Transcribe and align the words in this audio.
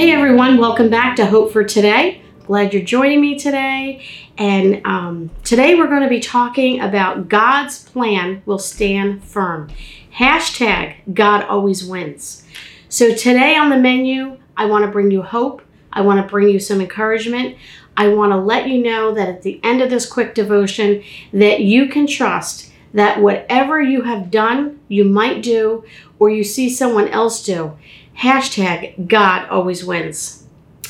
Hey 0.00 0.12
everyone, 0.12 0.56
welcome 0.56 0.88
back 0.88 1.16
to 1.16 1.26
Hope 1.26 1.52
for 1.52 1.62
Today. 1.62 2.22
Glad 2.46 2.72
you're 2.72 2.82
joining 2.82 3.20
me 3.20 3.38
today. 3.38 4.02
And 4.38 4.80
um, 4.86 5.30
today 5.44 5.74
we're 5.74 5.88
going 5.88 6.00
to 6.00 6.08
be 6.08 6.20
talking 6.20 6.80
about 6.80 7.28
God's 7.28 7.84
plan 7.84 8.40
will 8.46 8.58
stand 8.58 9.22
firm. 9.22 9.68
Hashtag 10.14 10.94
God 11.12 11.44
always 11.44 11.84
wins. 11.84 12.46
So 12.88 13.14
today 13.14 13.56
on 13.56 13.68
the 13.68 13.76
menu, 13.76 14.38
I 14.56 14.64
want 14.64 14.86
to 14.86 14.90
bring 14.90 15.10
you 15.10 15.20
hope. 15.20 15.60
I 15.92 16.00
want 16.00 16.18
to 16.18 16.26
bring 16.26 16.48
you 16.48 16.60
some 16.60 16.80
encouragement. 16.80 17.58
I 17.94 18.08
want 18.08 18.32
to 18.32 18.38
let 18.38 18.68
you 18.68 18.82
know 18.82 19.12
that 19.12 19.28
at 19.28 19.42
the 19.42 19.60
end 19.62 19.82
of 19.82 19.90
this 19.90 20.10
quick 20.10 20.34
devotion 20.34 21.02
that 21.34 21.60
you 21.60 21.90
can 21.90 22.06
trust 22.06 22.70
that 22.92 23.20
whatever 23.20 23.80
you 23.80 24.02
have 24.02 24.30
done, 24.30 24.80
you 24.88 25.04
might 25.04 25.42
do, 25.42 25.84
or 26.18 26.30
you 26.30 26.42
see 26.42 26.68
someone 26.68 27.08
else 27.08 27.44
do, 27.44 27.76
hashtag 28.20 29.08
God 29.08 29.48
always 29.48 29.84
wins. 29.84 30.44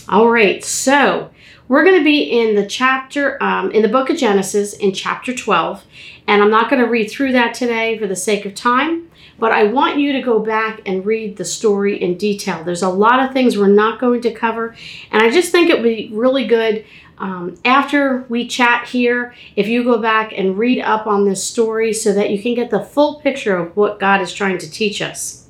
All 0.09 0.29
right, 0.29 0.65
so 0.65 1.31
we're 1.69 1.85
going 1.85 1.99
to 1.99 2.05
be 2.05 2.23
in 2.23 2.57
the 2.57 2.67
chapter, 2.67 3.41
um, 3.41 3.71
in 3.71 3.83
the 3.83 3.89
book 3.89 4.11
of 4.11 4.17
Genesis, 4.17 4.73
in 4.73 4.93
chapter 4.93 5.33
12. 5.33 5.85
And 6.27 6.43
I'm 6.43 6.51
not 6.51 6.69
going 6.69 6.83
to 6.83 6.89
read 6.89 7.09
through 7.09 7.33
that 7.33 7.55
today 7.55 7.97
for 7.99 8.09
the 8.09 8.17
sake 8.17 8.45
of 8.45 8.57
time, 8.57 9.09
but 9.39 9.53
I 9.53 9.65
want 9.65 9.99
you 9.99 10.13
to 10.13 10.21
go 10.21 10.41
back 10.41 10.81
and 10.85 11.07
read 11.07 11.37
the 11.37 11.45
story 11.45 12.01
in 12.03 12.17
detail. 12.17 12.65
There's 12.65 12.83
a 12.83 12.89
lot 12.89 13.21
of 13.21 13.33
things 13.33 13.57
we're 13.57 13.69
not 13.69 14.01
going 14.01 14.23
to 14.23 14.35
cover, 14.35 14.75
and 15.13 15.23
I 15.23 15.31
just 15.31 15.53
think 15.53 15.71
it 15.71 15.75
would 15.75 15.85
be 15.85 16.11
really 16.13 16.47
good 16.47 16.85
um, 17.19 17.57
after 17.65 18.25
we 18.29 18.49
chat 18.49 18.89
here 18.89 19.35
if 19.55 19.69
you 19.69 19.85
go 19.85 19.99
back 19.99 20.33
and 20.37 20.59
read 20.59 20.81
up 20.81 21.07
on 21.07 21.25
this 21.25 21.45
story 21.45 21.93
so 21.93 22.13
that 22.15 22.31
you 22.31 22.43
can 22.43 22.55
get 22.55 22.71
the 22.71 22.81
full 22.81 23.21
picture 23.21 23.57
of 23.57 23.77
what 23.77 24.01
God 24.01 24.21
is 24.21 24.33
trying 24.33 24.59
to 24.59 24.71
teach 24.71 25.03
us. 25.03 25.50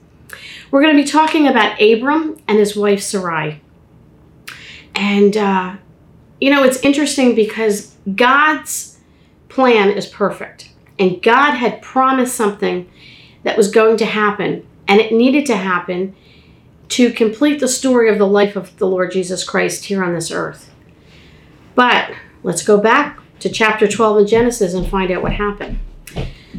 We're 0.70 0.82
going 0.82 0.96
to 0.96 1.02
be 1.02 1.08
talking 1.08 1.48
about 1.48 1.80
Abram 1.80 2.40
and 2.46 2.58
his 2.58 2.76
wife 2.76 3.02
Sarai. 3.02 3.60
And 4.94 5.36
uh, 5.36 5.76
you 6.40 6.50
know, 6.50 6.64
it's 6.64 6.80
interesting 6.80 7.34
because 7.34 7.96
God's 8.14 8.98
plan 9.48 9.90
is 9.90 10.06
perfect. 10.06 10.70
And 10.98 11.22
God 11.22 11.52
had 11.52 11.82
promised 11.82 12.34
something 12.34 12.90
that 13.42 13.56
was 13.56 13.70
going 13.70 13.96
to 13.98 14.06
happen, 14.06 14.66
and 14.86 15.00
it 15.00 15.12
needed 15.12 15.46
to 15.46 15.56
happen 15.56 16.14
to 16.88 17.12
complete 17.12 17.60
the 17.60 17.68
story 17.68 18.10
of 18.10 18.18
the 18.18 18.26
life 18.26 18.56
of 18.56 18.76
the 18.78 18.86
Lord 18.86 19.12
Jesus 19.12 19.44
Christ 19.44 19.84
here 19.84 20.02
on 20.02 20.12
this 20.12 20.30
earth. 20.30 20.70
But 21.74 22.12
let's 22.42 22.62
go 22.62 22.78
back 22.78 23.18
to 23.40 23.48
chapter 23.48 23.86
12 23.86 24.18
in 24.18 24.26
Genesis 24.26 24.74
and 24.74 24.86
find 24.86 25.10
out 25.10 25.22
what 25.22 25.32
happened. 25.32 25.78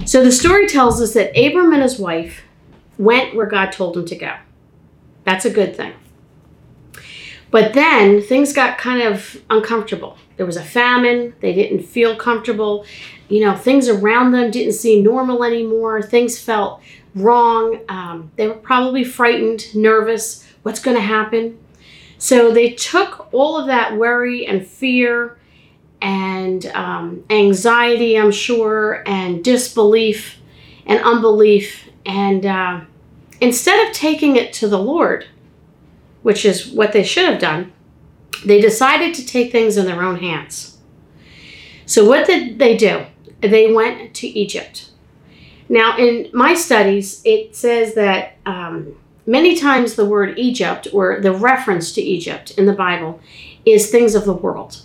So 0.06 0.24
the 0.24 0.32
story 0.32 0.68
tells 0.68 1.02
us 1.02 1.14
that 1.14 1.38
Abram 1.38 1.74
and 1.74 1.84
his 1.84 2.00
wife 2.00 2.42
went 3.02 3.36
where 3.36 3.48
God 3.48 3.72
told 3.72 3.96
them 3.96 4.06
to 4.06 4.16
go. 4.16 4.36
That's 5.24 5.46
a 5.46 5.50
good 5.50 5.76
thing. 5.76 5.94
But 7.50 7.74
then 7.74 8.22
things 8.22 8.54
got 8.54 8.78
kind 8.78 9.02
of 9.02 9.42
uncomfortable. 9.50 10.18
There 10.38 10.46
was 10.46 10.56
a 10.56 10.64
famine. 10.64 11.34
They 11.42 11.54
didn't 11.54 11.84
feel 11.84 12.16
comfortable. 12.16 12.86
You 13.28 13.46
know, 13.46 13.56
things 13.56 13.90
around 13.90 14.32
them 14.32 14.52
didn't 14.52 14.74
seem 14.74 15.04
normal 15.04 15.44
anymore. 15.44 16.02
Things 16.02 16.40
felt 16.40 16.82
wrong. 17.14 17.82
Um, 17.90 18.32
they 18.38 18.48
were 18.48 18.54
probably 18.54 19.04
frightened, 19.04 19.76
nervous. 19.76 20.48
What's 20.64 20.80
going 20.80 20.96
to 20.96 21.04
happen? 21.04 21.60
So 22.18 22.52
they 22.52 22.72
took 22.72 23.34
all 23.34 23.58
of 23.58 23.68
that 23.68 23.98
worry 23.98 24.46
and 24.46 24.66
fear 24.66 25.38
and 26.02 26.66
um, 26.68 27.24
anxiety, 27.30 28.18
I'm 28.18 28.32
sure, 28.32 29.04
and 29.06 29.44
disbelief 29.44 30.38
and 30.86 31.04
unbelief. 31.04 31.90
And 32.06 32.46
uh, 32.46 32.82
instead 33.42 33.86
of 33.88 33.94
taking 33.94 34.36
it 34.38 34.54
to 34.54 34.68
the 34.68 34.80
Lord, 34.80 35.26
which 36.22 36.46
is 36.46 36.68
what 36.68 36.94
they 36.94 37.04
should 37.04 37.26
have 37.26 37.42
done, 37.42 37.74
they 38.46 38.62
decided 38.62 39.14
to 39.16 39.26
take 39.26 39.52
things 39.52 39.76
in 39.76 39.86
their 39.86 40.02
own 40.02 40.18
hands. 40.18 40.78
So, 41.86 42.08
what 42.08 42.26
did 42.26 42.60
they 42.60 42.78
do? 42.78 43.06
They 43.42 43.72
went 43.72 44.14
to 44.16 44.28
Egypt. 44.28 44.92
Now, 45.68 45.98
in 45.98 46.30
my 46.34 46.54
studies, 46.54 47.22
it 47.26 47.56
says 47.56 47.96
that 47.96 48.38
um, 48.46 48.96
many 49.26 49.56
times 49.56 49.96
the 49.96 50.06
word 50.06 50.38
Egypt 50.38 50.88
or 50.94 51.20
the 51.20 51.34
reference 51.34 51.92
to 51.94 52.02
Egypt 52.02 52.52
in 52.52 52.66
the 52.66 52.74
Bible 52.74 53.20
is 53.66 53.90
things 53.90 54.16
of 54.16 54.26
the 54.26 54.34
world. 54.34 54.82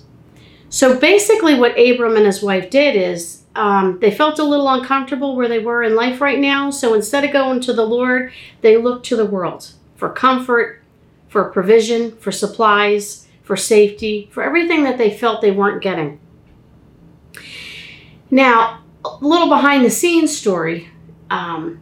So, 0.69 0.99
basically, 0.99 1.55
what 1.55 1.79
Abram 1.79 2.17
and 2.17 2.27
his 2.27 2.43
wife 2.43 2.71
did 2.71 2.97
is 2.97 3.43
um, 3.57 3.99
they 4.01 4.11
felt 4.11 4.39
a 4.39 4.45
little 4.45 4.69
uncomfortable 4.69 5.35
where 5.35 5.49
they 5.49 5.59
were 5.59 5.83
in 5.83 5.97
life 5.97 6.21
right 6.21 6.39
now. 6.39 6.71
So, 6.71 6.95
instead 6.95 7.25
of 7.25 7.33
going 7.33 7.61
to 7.63 7.73
the 7.73 7.87
Lord, 7.87 8.33
they 8.61 8.77
looked 8.77 9.07
to 9.07 9.17
the 9.17 9.25
world 9.25 9.73
for 9.97 10.11
comfort, 10.11 10.83
for 11.29 11.51
provision, 11.51 12.17
for 12.17 12.31
supplies, 12.31 13.27
for 13.43 13.57
safety, 13.57 14.29
for 14.33 14.43
everything 14.43 14.85
that 14.85 14.99
they 14.99 15.11
felt 15.11 15.41
they 15.41 15.51
weren't 15.51 15.83
getting. 15.83 16.21
Now, 18.31 18.83
a 19.05 19.17
little 19.21 19.49
behind 19.49 19.85
the 19.85 19.91
scenes 19.91 20.37
story. 20.37 20.89
Um, 21.31 21.81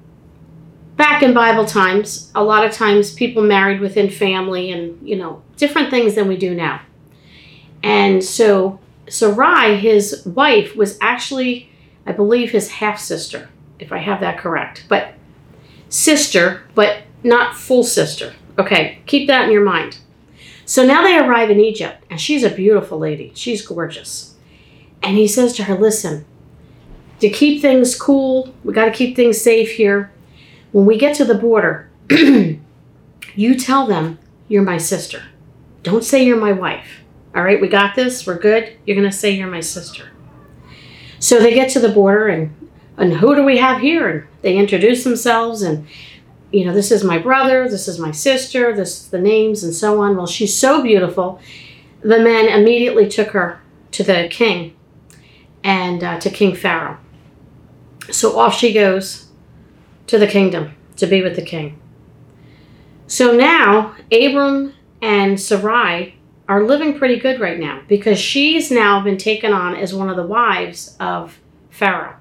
back 0.96 1.22
in 1.22 1.34
Bible 1.34 1.64
times, 1.64 2.30
a 2.34 2.44
lot 2.44 2.64
of 2.64 2.72
times 2.72 3.12
people 3.12 3.42
married 3.42 3.80
within 3.80 4.10
family 4.10 4.70
and, 4.70 5.06
you 5.06 5.16
know, 5.16 5.42
different 5.56 5.90
things 5.90 6.14
than 6.14 6.28
we 6.28 6.36
do 6.36 6.54
now. 6.54 6.80
And 7.82 8.22
so 8.22 8.78
Sarai, 9.08 9.76
his 9.76 10.24
wife, 10.24 10.76
was 10.76 10.98
actually, 11.00 11.70
I 12.06 12.12
believe, 12.12 12.50
his 12.50 12.70
half 12.70 12.98
sister, 12.98 13.48
if 13.78 13.92
I 13.92 13.98
have 13.98 14.20
that 14.20 14.38
correct. 14.38 14.86
But 14.88 15.14
sister, 15.88 16.62
but 16.74 17.02
not 17.22 17.56
full 17.56 17.84
sister. 17.84 18.34
Okay, 18.58 18.98
keep 19.06 19.26
that 19.28 19.46
in 19.46 19.52
your 19.52 19.64
mind. 19.64 19.98
So 20.64 20.84
now 20.84 21.02
they 21.02 21.18
arrive 21.18 21.50
in 21.50 21.60
Egypt, 21.60 22.04
and 22.08 22.20
she's 22.20 22.42
a 22.42 22.50
beautiful 22.50 22.98
lady. 22.98 23.32
She's 23.34 23.66
gorgeous. 23.66 24.34
And 25.02 25.16
he 25.16 25.28
says 25.28 25.52
to 25.54 25.64
her, 25.64 25.74
Listen, 25.74 26.24
to 27.20 27.28
keep 27.28 27.60
things 27.60 27.98
cool, 28.00 28.54
we 28.64 28.72
got 28.72 28.86
to 28.86 28.90
keep 28.90 29.16
things 29.16 29.40
safe 29.40 29.72
here. 29.72 30.10
When 30.72 30.86
we 30.86 30.98
get 30.98 31.14
to 31.16 31.24
the 31.24 31.34
border, 31.34 31.90
you 32.10 33.54
tell 33.58 33.86
them 33.86 34.18
you're 34.48 34.62
my 34.62 34.78
sister. 34.78 35.22
Don't 35.82 36.04
say 36.04 36.24
you're 36.24 36.40
my 36.40 36.52
wife. 36.52 37.03
All 37.34 37.42
right, 37.42 37.60
we 37.60 37.68
got 37.68 37.94
this. 37.94 38.26
We're 38.26 38.38
good. 38.38 38.76
You're 38.86 38.96
going 38.96 39.10
to 39.10 39.16
say 39.16 39.32
you're 39.32 39.48
my 39.48 39.60
sister. 39.60 40.10
So 41.18 41.40
they 41.40 41.54
get 41.54 41.70
to 41.70 41.80
the 41.80 41.88
border, 41.88 42.28
and, 42.28 42.70
and 42.96 43.14
who 43.14 43.34
do 43.34 43.44
we 43.44 43.58
have 43.58 43.80
here? 43.80 44.08
And 44.08 44.28
they 44.42 44.56
introduce 44.56 45.04
themselves, 45.04 45.62
and 45.62 45.86
you 46.52 46.64
know, 46.64 46.72
this 46.72 46.92
is 46.92 47.02
my 47.02 47.18
brother, 47.18 47.68
this 47.68 47.88
is 47.88 47.98
my 47.98 48.12
sister, 48.12 48.74
this 48.76 49.00
is 49.00 49.08
the 49.08 49.20
names, 49.20 49.64
and 49.64 49.74
so 49.74 50.00
on. 50.00 50.16
Well, 50.16 50.26
she's 50.26 50.56
so 50.56 50.82
beautiful. 50.82 51.40
The 52.02 52.20
men 52.20 52.46
immediately 52.46 53.08
took 53.08 53.30
her 53.30 53.60
to 53.90 54.04
the 54.04 54.28
king 54.30 54.76
and 55.64 56.04
uh, 56.04 56.20
to 56.20 56.30
King 56.30 56.54
Pharaoh. 56.54 56.98
So 58.10 58.38
off 58.38 58.54
she 58.54 58.72
goes 58.72 59.28
to 60.06 60.18
the 60.18 60.26
kingdom 60.26 60.74
to 60.96 61.06
be 61.06 61.22
with 61.22 61.34
the 61.34 61.42
king. 61.42 61.80
So 63.06 63.34
now 63.34 63.96
Abram 64.12 64.74
and 65.02 65.40
Sarai 65.40 66.16
are 66.48 66.62
living 66.62 66.98
pretty 66.98 67.18
good 67.18 67.40
right 67.40 67.58
now 67.58 67.82
because 67.88 68.18
she's 68.18 68.70
now 68.70 69.02
been 69.02 69.16
taken 69.16 69.52
on 69.52 69.74
as 69.74 69.94
one 69.94 70.10
of 70.10 70.16
the 70.16 70.26
wives 70.26 70.96
of 71.00 71.38
Pharaoh. 71.70 72.16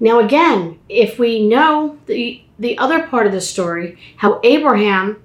Now, 0.00 0.20
again, 0.20 0.78
if 0.88 1.18
we 1.18 1.46
know 1.46 1.98
the 2.06 2.42
the 2.58 2.76
other 2.78 3.06
part 3.06 3.26
of 3.26 3.32
the 3.32 3.40
story, 3.40 3.98
how 4.16 4.40
Abraham 4.42 5.22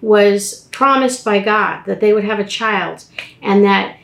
was 0.00 0.68
promised 0.72 1.24
by 1.24 1.38
God 1.38 1.84
that 1.86 2.00
they 2.00 2.12
would 2.12 2.24
have 2.24 2.40
a 2.40 2.44
child 2.44 3.04
and 3.40 3.64
that 3.64 3.96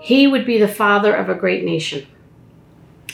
he 0.00 0.26
would 0.26 0.44
be 0.44 0.58
the 0.58 0.68
father 0.68 1.14
of 1.14 1.28
a 1.28 1.34
great 1.34 1.64
nation. 1.64 2.06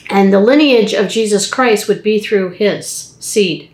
And 0.09 0.33
the 0.33 0.41
lineage 0.41 0.95
of 0.95 1.09
Jesus 1.09 1.49
Christ 1.49 1.89
would 1.89 2.03
be 2.03 2.21
through 2.21 2.51
his 2.51 3.17
seed. 3.21 3.71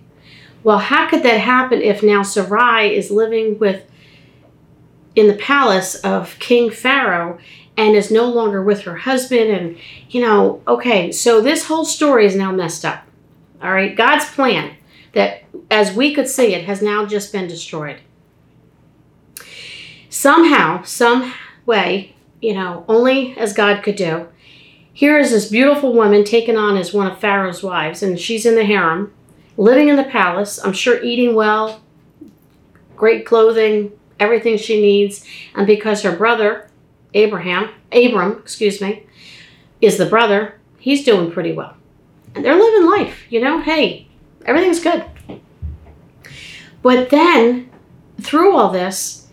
Well, 0.65 0.79
how 0.79 1.09
could 1.09 1.23
that 1.23 1.41
happen 1.41 1.83
if 1.83 2.03
now 2.03 2.23
Sarai 2.23 2.95
is 2.95 3.11
living 3.11 3.59
with 3.59 3.85
in 5.15 5.29
the 5.29 5.35
palace 5.35 5.95
of 5.97 6.39
King 6.39 6.71
Pharaoh 6.71 7.39
and 7.77 7.97
is 7.97 8.11
no 8.11 8.25
longer 8.25 8.63
with 8.63 8.83
her 8.83 8.97
husband 8.97 9.51
and 9.51 9.79
you 10.11 10.21
know, 10.21 10.63
okay, 10.67 11.11
so 11.11 11.41
this 11.41 11.67
whole 11.67 11.85
story 11.85 12.27
is 12.27 12.37
now 12.37 12.53
messed 12.53 12.85
up. 12.85 13.05
All 13.63 13.73
right, 13.73 13.97
God's 13.97 14.27
plan 14.27 14.77
that, 15.13 15.45
as 15.71 15.95
we 15.95 16.15
could 16.15 16.29
see 16.29 16.55
it, 16.55 16.65
has 16.65 16.83
now 16.83 17.07
just 17.07 17.33
been 17.33 17.47
destroyed. 17.47 18.01
Somehow, 20.11 20.83
some 20.83 21.33
way, 21.65 22.15
you 22.41 22.55
know, 22.55 22.85
only 22.89 23.37
as 23.39 23.53
God 23.53 23.83
could 23.83 23.97
do, 23.97 24.29
here 24.93 25.19
is 25.19 25.31
this 25.31 25.49
beautiful 25.49 25.95
woman 25.95 26.25
taken 26.25 26.57
on 26.57 26.77
as 26.77 26.93
one 26.93 27.07
of 27.07 27.19
Pharaoh's 27.19 27.63
wives, 27.63 28.03
and 28.03 28.21
she's 28.21 28.45
in 28.45 28.57
the 28.57 28.65
harem, 28.65 29.13
living 29.57 29.89
in 29.89 29.97
the 29.97 30.05
palace, 30.05 30.63
I'm 30.63 30.75
sure 30.75 31.03
eating 31.03 31.35
well, 31.35 31.81
great 32.97 33.25
clothing, 33.25 33.93
everything 34.23 34.57
she 34.57 34.81
needs, 34.81 35.27
and 35.55 35.67
because 35.67 36.03
her 36.03 36.15
brother, 36.17 36.71
Abraham, 37.13 37.71
Abram, 37.91 38.39
excuse 38.39 38.81
me, 38.81 39.05
is 39.81 39.99
the 39.99 40.07
brother, 40.07 40.59
he's 40.79 41.05
doing 41.05 41.33
pretty 41.33 41.53
well. 41.53 41.77
And 42.35 42.45
they're 42.45 42.55
living 42.55 42.89
life, 42.89 43.27
you 43.29 43.41
know, 43.41 43.61
hey, 43.61 44.07
everything's 44.47 44.81
good. 44.81 45.05
But 46.83 47.11
then, 47.11 47.71
through 48.21 48.57
all 48.57 48.71
this, 48.71 49.29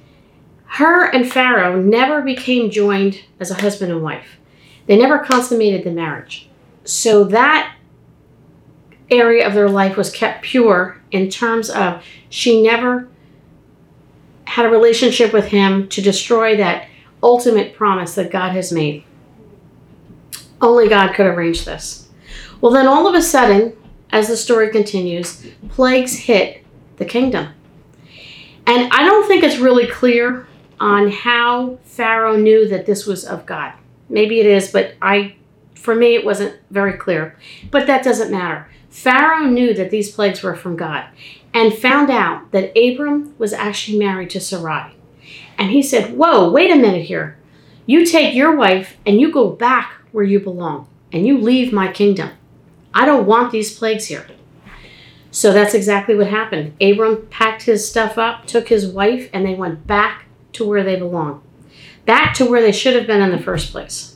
her 0.65 1.05
and 1.05 1.31
Pharaoh 1.31 1.81
never 1.81 2.21
became 2.21 2.69
joined 2.69 3.21
as 3.39 3.51
a 3.51 3.61
husband 3.61 3.91
and 3.91 4.03
wife. 4.03 4.37
They 4.87 4.97
never 4.97 5.19
consummated 5.19 5.83
the 5.83 5.91
marriage. 5.91 6.49
So 6.83 7.23
that 7.25 7.75
area 9.11 9.47
of 9.47 9.53
their 9.53 9.69
life 9.69 9.97
was 9.97 10.11
kept 10.11 10.43
pure 10.43 11.01
in 11.11 11.29
terms 11.29 11.69
of 11.69 12.03
she 12.29 12.61
never 12.61 13.07
had 14.59 14.65
a 14.65 14.69
relationship 14.69 15.31
with 15.31 15.45
him 15.45 15.87
to 15.87 16.01
destroy 16.01 16.57
that 16.57 16.89
ultimate 17.23 17.73
promise 17.73 18.15
that 18.15 18.29
God 18.29 18.51
has 18.51 18.73
made. 18.73 19.05
Only 20.59 20.89
God 20.89 21.13
could 21.13 21.27
arrange 21.27 21.63
this. 21.63 22.09
Well, 22.59 22.73
then 22.73 22.85
all 22.85 23.07
of 23.07 23.15
a 23.15 23.21
sudden, 23.21 23.71
as 24.11 24.27
the 24.27 24.35
story 24.35 24.69
continues, 24.69 25.45
plagues 25.69 26.13
hit 26.13 26.65
the 26.97 27.05
kingdom. 27.05 27.53
And 28.67 28.91
I 28.91 29.05
don't 29.05 29.25
think 29.29 29.45
it's 29.45 29.59
really 29.59 29.87
clear 29.87 30.45
on 30.77 31.09
how 31.09 31.77
Pharaoh 31.83 32.35
knew 32.35 32.67
that 32.67 32.85
this 32.85 33.05
was 33.05 33.23
of 33.23 33.45
God. 33.45 33.71
Maybe 34.09 34.41
it 34.41 34.45
is, 34.45 34.73
but 34.73 34.95
I 35.01 35.37
for 35.73 35.95
me 35.95 36.15
it 36.15 36.25
wasn't 36.25 36.59
very 36.69 36.97
clear. 36.97 37.37
But 37.71 37.87
that 37.87 38.03
doesn't 38.03 38.29
matter. 38.29 38.67
Pharaoh 38.89 39.45
knew 39.45 39.73
that 39.75 39.89
these 39.89 40.11
plagues 40.11 40.43
were 40.43 40.55
from 40.55 40.75
God 40.75 41.05
and 41.53 41.73
found 41.73 42.09
out 42.09 42.51
that 42.51 42.77
Abram 42.77 43.33
was 43.37 43.53
actually 43.53 43.97
married 43.97 44.29
to 44.31 44.39
Sarai. 44.39 44.93
And 45.57 45.71
he 45.71 45.81
said, 45.81 46.15
Whoa, 46.17 46.51
wait 46.51 46.71
a 46.71 46.75
minute 46.75 47.05
here. 47.05 47.37
You 47.85 48.05
take 48.05 48.35
your 48.35 48.55
wife 48.55 48.97
and 49.05 49.19
you 49.19 49.31
go 49.31 49.49
back 49.49 49.93
where 50.11 50.23
you 50.23 50.39
belong 50.39 50.87
and 51.11 51.25
you 51.25 51.37
leave 51.37 51.73
my 51.73 51.91
kingdom. 51.91 52.31
I 52.93 53.05
don't 53.05 53.25
want 53.25 53.51
these 53.51 53.77
plagues 53.77 54.05
here. 54.05 54.27
So 55.31 55.53
that's 55.53 55.73
exactly 55.73 56.15
what 56.15 56.27
happened. 56.27 56.73
Abram 56.81 57.27
packed 57.27 57.63
his 57.63 57.87
stuff 57.87 58.17
up, 58.17 58.45
took 58.45 58.69
his 58.69 58.87
wife, 58.87 59.29
and 59.31 59.45
they 59.45 59.53
went 59.53 59.85
back 59.85 60.25
to 60.53 60.65
where 60.67 60.83
they 60.83 60.95
belong, 60.95 61.43
back 62.05 62.33
to 62.35 62.45
where 62.45 62.61
they 62.61 62.71
should 62.71 62.95
have 62.95 63.05
been 63.05 63.21
in 63.21 63.31
the 63.31 63.43
first 63.43 63.71
place. 63.71 64.15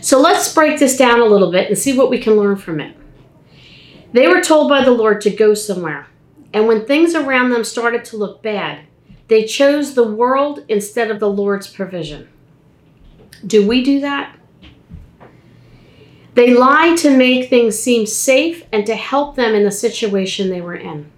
So 0.00 0.20
let's 0.20 0.52
break 0.52 0.78
this 0.78 0.96
down 0.96 1.20
a 1.20 1.24
little 1.24 1.50
bit 1.50 1.68
and 1.68 1.78
see 1.78 1.96
what 1.96 2.10
we 2.10 2.18
can 2.18 2.34
learn 2.34 2.56
from 2.56 2.80
it. 2.80 2.96
They 4.12 4.26
were 4.26 4.40
told 4.40 4.68
by 4.68 4.84
the 4.84 4.90
Lord 4.90 5.20
to 5.22 5.30
go 5.30 5.54
somewhere, 5.54 6.06
and 6.52 6.66
when 6.66 6.86
things 6.86 7.14
around 7.14 7.50
them 7.50 7.64
started 7.64 8.04
to 8.06 8.16
look 8.16 8.42
bad, 8.42 8.86
they 9.28 9.44
chose 9.44 9.94
the 9.94 10.08
world 10.08 10.64
instead 10.68 11.10
of 11.10 11.20
the 11.20 11.28
Lord's 11.28 11.66
provision. 11.66 12.28
Do 13.46 13.66
we 13.66 13.82
do 13.82 14.00
that? 14.00 14.34
They 16.34 16.54
lied 16.54 16.96
to 16.98 17.16
make 17.16 17.50
things 17.50 17.78
seem 17.78 18.06
safe 18.06 18.64
and 18.72 18.86
to 18.86 18.94
help 18.94 19.36
them 19.36 19.54
in 19.54 19.64
the 19.64 19.70
situation 19.70 20.48
they 20.48 20.60
were 20.60 20.76
in. 20.76 21.10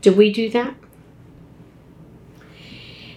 Do 0.00 0.12
we 0.12 0.32
do 0.32 0.50
that? 0.50 0.74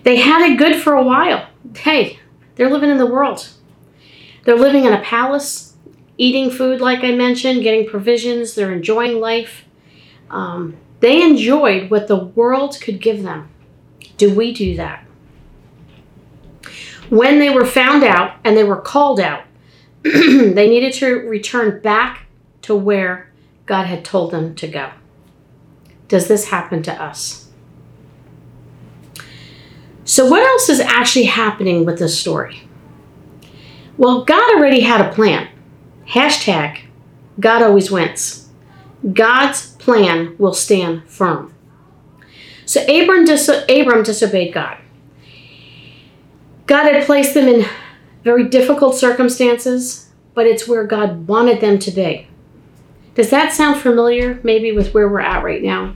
They 0.04 0.16
had 0.18 0.50
it 0.50 0.58
good 0.58 0.78
for 0.78 0.94
a 0.94 1.04
while. 1.04 1.48
Hey, 1.76 2.20
they're 2.56 2.70
living 2.70 2.90
in 2.90 2.98
the 2.98 3.06
world. 3.06 3.50
They're 4.46 4.58
living 4.58 4.86
in 4.86 4.94
a 4.94 5.02
palace, 5.02 5.71
eating 6.22 6.52
food, 6.52 6.80
like 6.80 7.04
I 7.04 7.14
mentioned, 7.14 7.64
getting 7.64 7.90
provisions. 7.90 8.54
They're 8.54 8.72
enjoying 8.72 9.20
life. 9.20 9.66
Um, 10.30 10.78
they 11.00 11.24
enjoyed 11.24 11.90
what 11.90 12.08
the 12.08 12.26
world 12.26 12.78
could 12.80 13.02
give 13.02 13.24
them. 13.24 13.50
Do 14.18 14.32
we 14.32 14.54
do 14.54 14.76
that? 14.76 15.04
When 17.10 17.40
they 17.40 17.50
were 17.50 17.66
found 17.66 18.04
out 18.04 18.38
and 18.44 18.56
they 18.56 18.64
were 18.64 18.80
called 18.80 19.20
out, 19.20 19.46
they 20.04 20.70
needed 20.70 20.94
to 20.94 21.16
return 21.28 21.82
back 21.82 22.28
to 22.62 22.76
where 22.76 23.32
God 23.66 23.88
had 23.88 24.06
told 24.06 24.30
them 24.30 24.54
to 24.56 24.68
go. 24.68 24.92
Does 26.08 26.28
this 26.28 26.50
happen 26.50 26.84
to 26.84 26.94
us? 27.02 27.50
So, 30.06 30.30
what 30.30 30.44
else 30.44 30.70
is 30.70 30.80
actually 30.80 31.26
happening 31.26 31.84
with 31.84 31.98
this 31.98 32.20
story? 32.20 32.62
Well, 33.98 34.24
God 34.24 34.56
already 34.56 34.82
had 34.82 35.02
a 35.02 35.14
plan. 35.14 35.51
Hashtag 36.08 36.82
God 37.40 37.62
always 37.62 37.92
wins. 37.92 38.50
God's 39.14 39.72
plan 39.78 40.36
will 40.38 40.54
stand 40.54 41.08
firm. 41.10 41.54
So 42.66 42.82
Abram, 42.84 43.26
dis- 43.26 43.50
Abram 43.68 44.04
disobeyed 44.04 44.54
God. 44.54 44.78
God 46.68 46.94
had 46.94 47.06
placed 47.06 47.34
them 47.34 47.48
in 47.48 47.66
very 48.24 48.48
difficult 48.48 48.96
circumstances, 48.96 50.10
but 50.34 50.46
it's 50.46 50.68
where 50.68 50.86
God 50.86 51.28
wanted 51.28 51.60
them 51.60 51.80
to 51.80 51.92
be. 51.92 52.28
Does 53.16 53.30
that 53.32 53.52
sound 53.52 53.82
familiar, 53.82 54.40
maybe, 54.44 54.72
with 54.72 54.94
where 54.94 55.10
we're 55.10 55.20
at 55.20 55.44
right 55.44 55.62
now? 55.62 55.96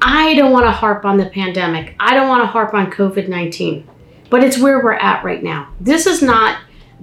I 0.00 0.34
don't 0.34 0.52
want 0.52 0.66
to 0.66 0.70
harp 0.70 1.04
on 1.04 1.16
the 1.16 1.26
pandemic. 1.26 1.96
I 1.98 2.14
don't 2.14 2.28
want 2.28 2.42
to 2.42 2.46
harp 2.46 2.74
on 2.74 2.92
COVID 2.92 3.28
19, 3.28 3.88
but 4.30 4.44
it's 4.44 4.58
where 4.58 4.80
we're 4.82 4.92
at 4.92 5.24
right 5.24 5.42
now. 5.42 5.72
This 5.80 6.06
is 6.06 6.22
not 6.22 6.60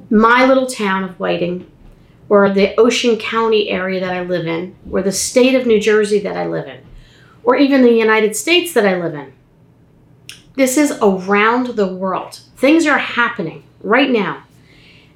my 0.10 0.46
little 0.46 0.68
town 0.68 1.04
of 1.04 1.20
Whiting 1.20 1.70
or 2.28 2.50
the 2.50 2.76
Ocean 2.80 3.18
County 3.18 3.70
area 3.70 4.00
that 4.00 4.14
I 4.14 4.22
live 4.22 4.48
in, 4.48 4.76
or 4.90 5.04
the 5.04 5.12
state 5.12 5.54
of 5.54 5.68
New 5.68 5.80
Jersey 5.80 6.20
that 6.20 6.36
I 6.36 6.48
live 6.48 6.68
in 6.68 6.86
or 7.46 7.56
even 7.56 7.84
the 7.84 7.92
United 7.92 8.36
States 8.36 8.74
that 8.74 8.86
I 8.86 9.00
live 9.00 9.14
in. 9.14 9.32
This 10.56 10.78
is 10.78 10.98
around 11.02 11.68
the 11.76 11.88
world. 11.88 12.42
Things 12.58 12.86
are 12.88 12.98
happening 12.98 13.64
right 13.82 14.10
now, 14.10 14.44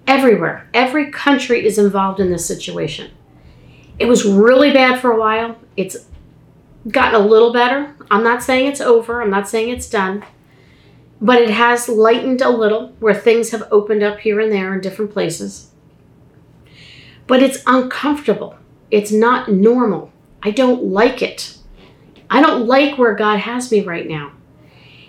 everywhere. 0.06 0.70
Every 0.74 1.12
country 1.12 1.66
is 1.66 1.78
involved 1.78 2.20
in 2.20 2.30
this 2.30 2.46
situation. 2.46 3.12
It 3.98 4.06
was 4.06 4.26
really 4.26 4.72
bad 4.72 5.02
for 5.02 5.12
a 5.12 5.20
while. 5.20 5.58
It's 5.76 5.98
gotten 6.88 7.20
a 7.20 7.26
little 7.26 7.52
better. 7.52 7.96
I'm 8.12 8.24
not 8.24 8.44
saying 8.44 8.68
it's 8.68 8.82
over, 8.82 9.22
I'm 9.22 9.30
not 9.30 9.50
saying 9.50 9.70
it's 9.70 9.90
done, 9.90 10.24
but 11.22 11.42
it 11.42 11.50
has 11.50 11.90
lightened 11.90 12.42
a 12.42 12.50
little 12.50 12.94
where 13.00 13.14
things 13.14 13.52
have 13.52 13.68
opened 13.72 14.04
up 14.04 14.20
here 14.20 14.40
and 14.40 14.52
there 14.52 14.74
in 14.74 14.82
different 14.82 15.12
places. 15.12 15.72
But 17.28 17.44
it's 17.44 17.64
uncomfortable. 17.68 18.58
It's 18.90 19.12
not 19.12 19.52
normal. 19.52 20.12
I 20.42 20.52
don't 20.52 20.84
like 20.84 21.22
it. 21.22 21.58
I 22.30 22.42
don't 22.42 22.68
like 22.68 22.98
where 22.98 23.16
God 23.16 23.40
has 23.40 23.72
me 23.72 23.82
right 23.82 24.08
now. 24.08 24.32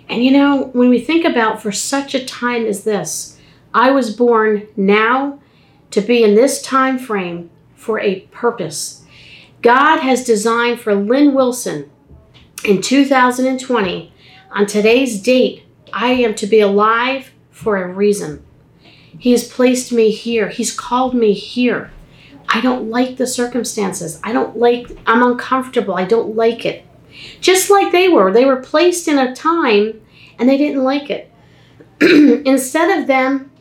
And 0.09 0.23
you 0.23 0.31
know, 0.31 0.69
when 0.73 0.89
we 0.89 0.99
think 0.99 1.23
about 1.23 1.61
for 1.61 1.71
such 1.71 2.13
a 2.13 2.25
time 2.25 2.65
as 2.65 2.83
this, 2.83 3.39
I 3.73 3.91
was 3.91 4.15
born 4.15 4.67
now 4.75 5.39
to 5.91 6.01
be 6.01 6.23
in 6.23 6.35
this 6.35 6.61
time 6.61 6.99
frame 6.99 7.49
for 7.75 7.99
a 7.99 8.21
purpose. 8.31 9.05
God 9.61 9.99
has 9.99 10.25
designed 10.25 10.79
for 10.79 10.93
Lynn 10.93 11.33
Wilson 11.33 11.89
in 12.65 12.81
2020, 12.81 14.13
on 14.51 14.65
today's 14.65 15.21
date, 15.21 15.63
I 15.93 16.11
am 16.11 16.35
to 16.35 16.47
be 16.47 16.59
alive 16.59 17.31
for 17.49 17.77
a 17.77 17.87
reason. 17.87 18.43
He 19.17 19.31
has 19.31 19.47
placed 19.47 19.91
me 19.91 20.11
here. 20.11 20.49
He's 20.49 20.73
called 20.73 21.13
me 21.13 21.33
here. 21.33 21.91
I 22.49 22.59
don't 22.61 22.89
like 22.89 23.17
the 23.17 23.27
circumstances. 23.27 24.19
I 24.23 24.33
don't 24.33 24.57
like, 24.57 24.87
I'm 25.05 25.23
uncomfortable. 25.23 25.95
I 25.95 26.05
don't 26.05 26.35
like 26.35 26.65
it. 26.65 26.85
Just 27.39 27.69
like 27.69 27.91
they 27.91 28.09
were. 28.09 28.31
They 28.31 28.45
were 28.45 28.57
placed 28.57 29.07
in 29.07 29.19
a 29.19 29.35
time 29.35 30.01
and 30.39 30.49
they 30.49 30.57
didn't 30.57 30.83
like 30.83 31.09
it. 31.09 31.31
Instead 32.01 32.99
of 32.99 33.07
them 33.07 33.51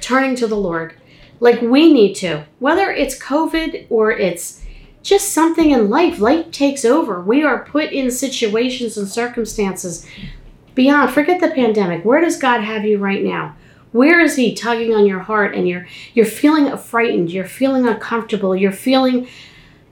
turning 0.00 0.36
to 0.36 0.46
the 0.46 0.56
Lord, 0.56 0.94
like 1.40 1.60
we 1.60 1.92
need 1.92 2.14
to, 2.16 2.44
whether 2.58 2.90
it's 2.90 3.18
COVID 3.18 3.86
or 3.90 4.12
it's 4.12 4.62
just 5.02 5.32
something 5.32 5.70
in 5.70 5.90
life, 5.90 6.18
life 6.18 6.50
takes 6.50 6.84
over. 6.84 7.20
We 7.20 7.42
are 7.42 7.64
put 7.64 7.92
in 7.92 8.10
situations 8.10 8.96
and 8.96 9.08
circumstances 9.08 10.06
beyond, 10.78 11.10
forget 11.10 11.40
the 11.40 11.50
pandemic. 11.50 12.04
Where 12.04 12.20
does 12.20 12.38
God 12.38 12.60
have 12.60 12.84
you 12.84 12.98
right 12.98 13.24
now? 13.24 13.56
Where 13.90 14.20
is 14.20 14.36
he 14.36 14.54
tugging 14.54 14.94
on 14.94 15.06
your 15.06 15.18
heart 15.18 15.56
and 15.56 15.68
you're 15.68 15.88
you're 16.14 16.24
feeling 16.24 16.74
frightened, 16.76 17.32
you're 17.32 17.44
feeling 17.44 17.86
uncomfortable, 17.86 18.54
you're 18.54 18.70
feeling 18.70 19.26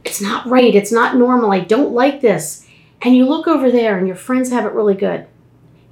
it's 0.04 0.20
not 0.20 0.46
right, 0.46 0.76
it's 0.76 0.92
not 0.92 1.16
normal. 1.16 1.50
I 1.50 1.58
don't 1.58 1.92
like 1.92 2.20
this 2.20 2.68
and 3.02 3.16
you 3.16 3.26
look 3.26 3.48
over 3.48 3.68
there 3.68 3.98
and 3.98 4.06
your 4.06 4.16
friends 4.16 4.50
have 4.50 4.64
it 4.64 4.72
really 4.74 4.94
good, 4.94 5.26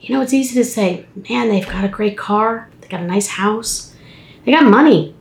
you 0.00 0.14
know, 0.14 0.22
it's 0.22 0.32
easy 0.32 0.54
to 0.54 0.64
say, 0.64 1.06
man, 1.28 1.48
they've 1.48 1.66
got 1.66 1.84
a 1.84 1.88
great 1.88 2.16
car, 2.16 2.70
they 2.80 2.86
got 2.86 3.00
a 3.00 3.06
nice 3.06 3.26
house, 3.26 3.96
they 4.44 4.52
got 4.52 4.64
money, 4.64 5.12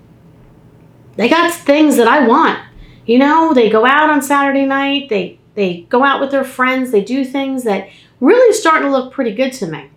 they 1.16 1.28
got 1.30 1.52
things 1.52 1.98
that 1.98 2.08
I 2.08 2.28
want. 2.28 2.60
You 3.08 3.18
know, 3.18 3.56
they 3.56 3.72
go 3.72 3.88
out 3.88 4.12
on 4.12 4.22
Saturday 4.22 4.68
night, 4.68 5.10
they 5.10 5.40
they 5.56 5.82
go 5.90 6.04
out 6.04 6.22
with 6.22 6.30
their 6.30 6.44
friends, 6.44 6.92
they 6.92 7.04
do 7.04 7.26
things 7.26 7.64
that 7.64 7.90
really 8.24 8.54
starting 8.54 8.88
to 8.88 8.92
look 8.92 9.14
pretty 9.14 9.36
good 9.36 9.52
to 9.54 9.68
me. 9.68 9.90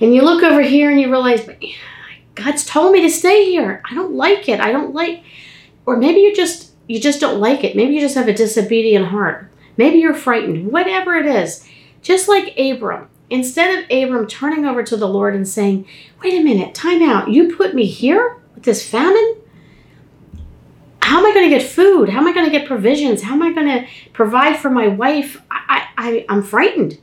And 0.00 0.14
you 0.14 0.22
look 0.22 0.42
over 0.42 0.60
here 0.60 0.90
and 0.90 1.00
you 1.00 1.10
realize, 1.10 1.48
God's 2.34 2.66
told 2.66 2.92
me 2.92 3.00
to 3.02 3.10
stay 3.10 3.46
here. 3.46 3.82
I 3.88 3.94
don't 3.94 4.14
like 4.14 4.48
it. 4.48 4.60
I 4.60 4.72
don't 4.72 4.94
like, 4.94 5.22
or 5.86 5.96
maybe 5.96 6.20
you 6.20 6.34
just 6.34 6.72
you 6.88 7.00
just 7.00 7.20
don't 7.20 7.40
like 7.40 7.64
it. 7.64 7.74
Maybe 7.74 7.94
you 7.94 8.00
just 8.00 8.14
have 8.14 8.28
a 8.28 8.34
disobedient 8.34 9.06
heart. 9.06 9.50
Maybe 9.76 9.98
you're 9.98 10.14
frightened, 10.14 10.70
whatever 10.70 11.16
it 11.16 11.26
is. 11.26 11.66
Just 12.02 12.28
like 12.28 12.56
Abram, 12.58 13.08
instead 13.30 13.78
of 13.78 13.90
Abram 13.90 14.26
turning 14.26 14.66
over 14.66 14.82
to 14.84 14.96
the 14.96 15.08
Lord 15.08 15.34
and 15.34 15.48
saying, 15.48 15.86
Wait 16.22 16.34
a 16.34 16.44
minute, 16.44 16.74
time 16.74 17.02
out. 17.02 17.30
You 17.30 17.56
put 17.56 17.74
me 17.74 17.86
here 17.86 18.36
with 18.54 18.64
this 18.64 18.88
famine? 18.88 19.36
How 21.06 21.20
am 21.20 21.26
I 21.26 21.32
going 21.32 21.48
to 21.48 21.56
get 21.56 21.64
food? 21.64 22.08
How 22.08 22.18
am 22.18 22.26
I 22.26 22.32
going 22.32 22.46
to 22.46 22.50
get 22.50 22.66
provisions? 22.66 23.22
How 23.22 23.34
am 23.34 23.42
I 23.42 23.52
going 23.52 23.68
to 23.68 23.86
provide 24.12 24.56
for 24.56 24.70
my 24.70 24.88
wife? 24.88 25.40
I, 25.52 25.86
I, 25.96 26.26
I'm 26.28 26.42
frightened. 26.42 26.98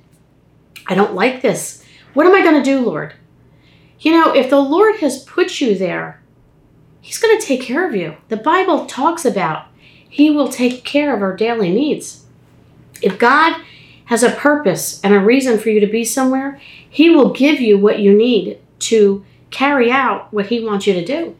I 0.87 0.93
don't 0.93 1.13
like 1.13 1.41
this. 1.41 1.85
What 2.13 2.25
am 2.25 2.35
I 2.35 2.41
going 2.41 2.61
to 2.61 2.69
do, 2.69 2.81
Lord? 2.81 3.13
You 4.01 4.11
know, 4.11 4.35
if 4.35 4.49
the 4.49 4.59
Lord 4.59 4.97
has 4.97 5.23
put 5.23 5.61
you 5.61 5.77
there, 5.77 6.21
He's 6.99 7.17
going 7.17 7.39
to 7.39 7.45
take 7.45 7.61
care 7.61 7.87
of 7.87 7.95
you. 7.95 8.17
The 8.27 8.35
Bible 8.35 8.87
talks 8.87 9.23
about 9.23 9.67
He 10.09 10.29
will 10.29 10.49
take 10.49 10.83
care 10.83 11.15
of 11.15 11.21
our 11.21 11.33
daily 11.33 11.71
needs. 11.71 12.25
If 13.01 13.17
God 13.17 13.55
has 14.05 14.21
a 14.21 14.31
purpose 14.31 14.99
and 15.01 15.13
a 15.13 15.19
reason 15.21 15.57
for 15.57 15.69
you 15.69 15.79
to 15.79 15.87
be 15.87 16.03
somewhere, 16.03 16.59
He 16.89 17.09
will 17.09 17.31
give 17.31 17.61
you 17.61 17.77
what 17.77 17.99
you 17.99 18.13
need 18.13 18.59
to 18.79 19.23
carry 19.49 19.89
out 19.89 20.33
what 20.33 20.47
He 20.47 20.61
wants 20.61 20.87
you 20.87 20.93
to 20.93 21.05
do. 21.05 21.37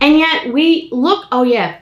And 0.00 0.18
yet 0.18 0.52
we 0.52 0.88
look, 0.90 1.26
oh 1.30 1.44
yeah, 1.44 1.78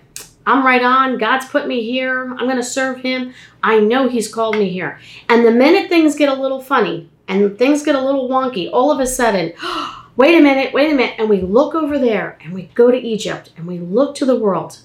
I'm 0.47 0.65
right 0.65 0.83
on. 0.83 1.19
God's 1.19 1.47
put 1.47 1.67
me 1.67 1.85
here. 1.85 2.31
I'm 2.31 2.47
going 2.47 2.57
to 2.57 2.63
serve 2.63 3.01
Him. 3.01 3.35
I 3.63 3.79
know 3.79 4.09
He's 4.09 4.33
called 4.33 4.57
me 4.57 4.71
here. 4.71 4.99
And 5.29 5.45
the 5.45 5.51
minute 5.51 5.89
things 5.89 6.17
get 6.17 6.29
a 6.29 6.41
little 6.41 6.61
funny 6.61 7.11
and 7.29 7.59
things 7.59 7.85
get 7.85 7.95
a 7.95 8.01
little 8.01 8.29
wonky, 8.29 8.69
all 8.73 8.91
of 8.91 9.01
a 9.01 9.07
sudden, 9.07 9.53
wait 10.17 10.37
a 10.37 10.43
minute, 10.43 10.75
wait 10.75 10.93
a 10.93 10.97
minute. 10.97 11.15
And 11.19 11.29
we 11.29 11.41
look 11.41 11.75
over 11.75 11.99
there 11.99 12.39
and 12.43 12.53
we 12.53 12.65
go 12.75 12.91
to 12.91 12.99
Egypt 12.99 13.51
and 13.57 13.67
we 13.67 13.79
look 13.79 14.15
to 14.17 14.25
the 14.25 14.39
world 14.39 14.81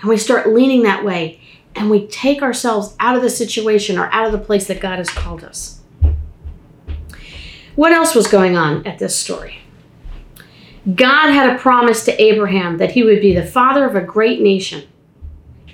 and 0.00 0.08
we 0.08 0.16
start 0.16 0.52
leaning 0.52 0.82
that 0.82 1.04
way 1.04 1.40
and 1.74 1.88
we 1.88 2.06
take 2.08 2.42
ourselves 2.42 2.94
out 3.00 3.16
of 3.16 3.22
the 3.22 3.30
situation 3.30 3.98
or 3.98 4.10
out 4.12 4.26
of 4.26 4.32
the 4.32 4.38
place 4.38 4.66
that 4.66 4.80
God 4.80 4.98
has 4.98 5.08
called 5.08 5.42
us. 5.42 5.80
What 7.74 7.92
else 7.92 8.14
was 8.14 8.26
going 8.26 8.56
on 8.56 8.86
at 8.86 8.98
this 8.98 9.16
story? 9.16 9.61
God 10.96 11.30
had 11.30 11.54
a 11.54 11.58
promise 11.58 12.04
to 12.04 12.22
Abraham 12.22 12.78
that 12.78 12.90
he 12.90 13.04
would 13.04 13.20
be 13.20 13.34
the 13.34 13.46
father 13.46 13.84
of 13.84 13.94
a 13.94 14.00
great 14.00 14.40
nation, 14.40 14.82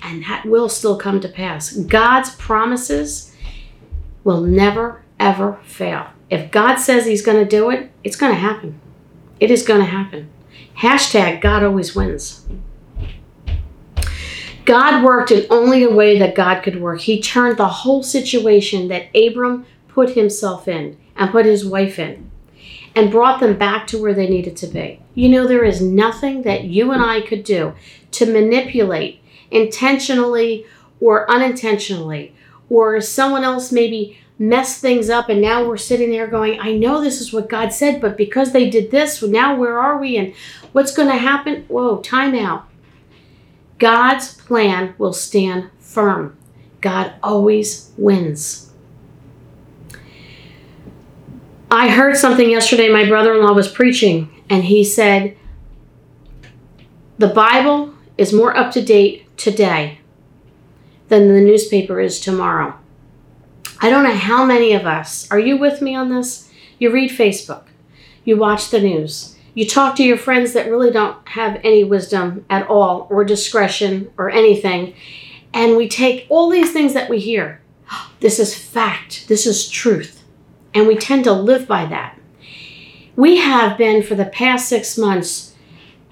and 0.03 0.23
that 0.25 0.45
will 0.45 0.69
still 0.69 0.97
come 0.97 1.19
to 1.21 1.27
pass. 1.27 1.71
God's 1.71 2.35
promises 2.35 3.35
will 4.23 4.41
never, 4.41 5.03
ever 5.19 5.59
fail. 5.63 6.07
If 6.29 6.51
God 6.51 6.75
says 6.75 7.07
he's 7.07 7.25
going 7.25 7.43
to 7.43 7.49
do 7.49 7.71
it, 7.71 7.91
it's 8.03 8.15
going 8.15 8.33
to 8.33 8.39
happen. 8.39 8.79
It 9.39 9.49
is 9.49 9.63
going 9.63 9.79
to 9.79 9.87
happen. 9.87 10.29
Hashtag 10.77 11.41
God 11.41 11.63
always 11.63 11.95
wins. 11.95 12.45
God 14.65 15.03
worked 15.03 15.31
in 15.31 15.47
only 15.49 15.81
a 15.81 15.89
way 15.89 16.19
that 16.19 16.35
God 16.35 16.61
could 16.61 16.79
work. 16.79 17.01
He 17.01 17.19
turned 17.19 17.57
the 17.57 17.67
whole 17.67 18.03
situation 18.03 18.89
that 18.89 19.07
Abram 19.15 19.65
put 19.87 20.11
himself 20.11 20.67
in 20.67 20.97
and 21.15 21.31
put 21.31 21.47
his 21.47 21.65
wife 21.65 21.97
in 21.97 22.29
and 22.95 23.11
brought 23.11 23.39
them 23.39 23.57
back 23.57 23.87
to 23.87 24.01
where 24.01 24.13
they 24.13 24.27
needed 24.27 24.57
to 24.57 24.67
be. 24.67 24.99
You 25.15 25.29
know, 25.29 25.47
there 25.47 25.63
is 25.63 25.81
nothing 25.81 26.43
that 26.43 26.65
you 26.65 26.91
and 26.91 27.03
I 27.03 27.21
could 27.21 27.43
do 27.43 27.73
to 28.11 28.25
manipulate 28.25 29.21
intentionally 29.51 30.65
or 30.99 31.29
unintentionally, 31.29 32.35
or 32.69 32.99
someone 32.99 33.43
else 33.43 33.71
maybe 33.71 34.17
mess 34.37 34.79
things 34.79 35.09
up 35.09 35.27
and 35.27 35.41
now 35.41 35.65
we're 35.65 35.77
sitting 35.77 36.11
there 36.11 36.27
going, 36.27 36.59
I 36.59 36.73
know 36.73 37.01
this 37.01 37.19
is 37.19 37.33
what 37.33 37.49
God 37.49 37.73
said, 37.73 37.99
but 37.99 38.15
because 38.15 38.51
they 38.51 38.69
did 38.69 38.89
this, 38.89 39.21
now 39.21 39.55
where 39.55 39.77
are 39.77 39.97
we 39.99 40.17
and 40.17 40.33
what's 40.71 40.95
going 40.95 41.09
to 41.09 41.17
happen? 41.17 41.65
Whoa, 41.67 41.97
time 41.97 42.35
out. 42.35 42.65
God's 43.79 44.33
plan 44.33 44.93
will 44.97 45.13
stand 45.13 45.69
firm. 45.79 46.37
God 46.81 47.13
always 47.21 47.91
wins. 47.97 48.68
I 51.71 51.89
heard 51.89 52.17
something 52.17 52.49
yesterday. 52.49 52.89
My 52.89 53.07
brother 53.07 53.35
in 53.35 53.43
law 53.43 53.53
was 53.53 53.67
preaching, 53.67 54.29
and 54.49 54.63
he 54.63 54.83
said, 54.83 55.37
The 57.19 57.27
Bible 57.27 57.93
is 58.17 58.33
more 58.33 58.57
up 58.57 58.71
to 58.73 58.81
date 58.81 59.27
today 59.37 59.99
than 61.09 61.27
the 61.27 61.41
newspaper 61.41 61.99
is 61.99 62.19
tomorrow. 62.19 62.73
I 63.81 63.91
don't 63.91 64.03
know 64.03 64.15
how 64.15 64.45
many 64.45 64.73
of 64.73 64.87
us, 64.87 65.29
are 65.29 65.39
you 65.39 65.57
with 65.57 65.79
me 65.79 65.93
on 65.95 66.09
this? 66.09 66.51
You 66.79 66.89
read 66.89 67.11
Facebook, 67.11 67.65
you 68.25 68.35
watch 68.35 68.71
the 68.71 68.81
news, 68.81 69.37
you 69.53 69.67
talk 69.67 69.95
to 69.97 70.03
your 70.03 70.17
friends 70.17 70.53
that 70.53 70.71
really 70.71 70.91
don't 70.91 71.17
have 71.29 71.61
any 71.63 71.83
wisdom 71.83 72.45
at 72.49 72.67
all, 72.67 73.05
or 73.11 73.23
discretion, 73.23 74.11
or 74.17 74.31
anything, 74.31 74.95
and 75.53 75.77
we 75.77 75.87
take 75.87 76.25
all 76.29 76.49
these 76.49 76.73
things 76.73 76.95
that 76.95 77.09
we 77.09 77.19
hear. 77.19 77.61
This 78.21 78.39
is 78.39 78.53
fact, 78.53 79.27
this 79.29 79.45
is 79.45 79.69
truth 79.69 80.18
and 80.73 80.87
we 80.87 80.95
tend 80.95 81.23
to 81.25 81.33
live 81.33 81.67
by 81.67 81.85
that. 81.85 82.17
We 83.15 83.37
have 83.37 83.77
been 83.77 84.03
for 84.03 84.15
the 84.15 84.25
past 84.25 84.69
six 84.69 84.97
months 84.97 85.49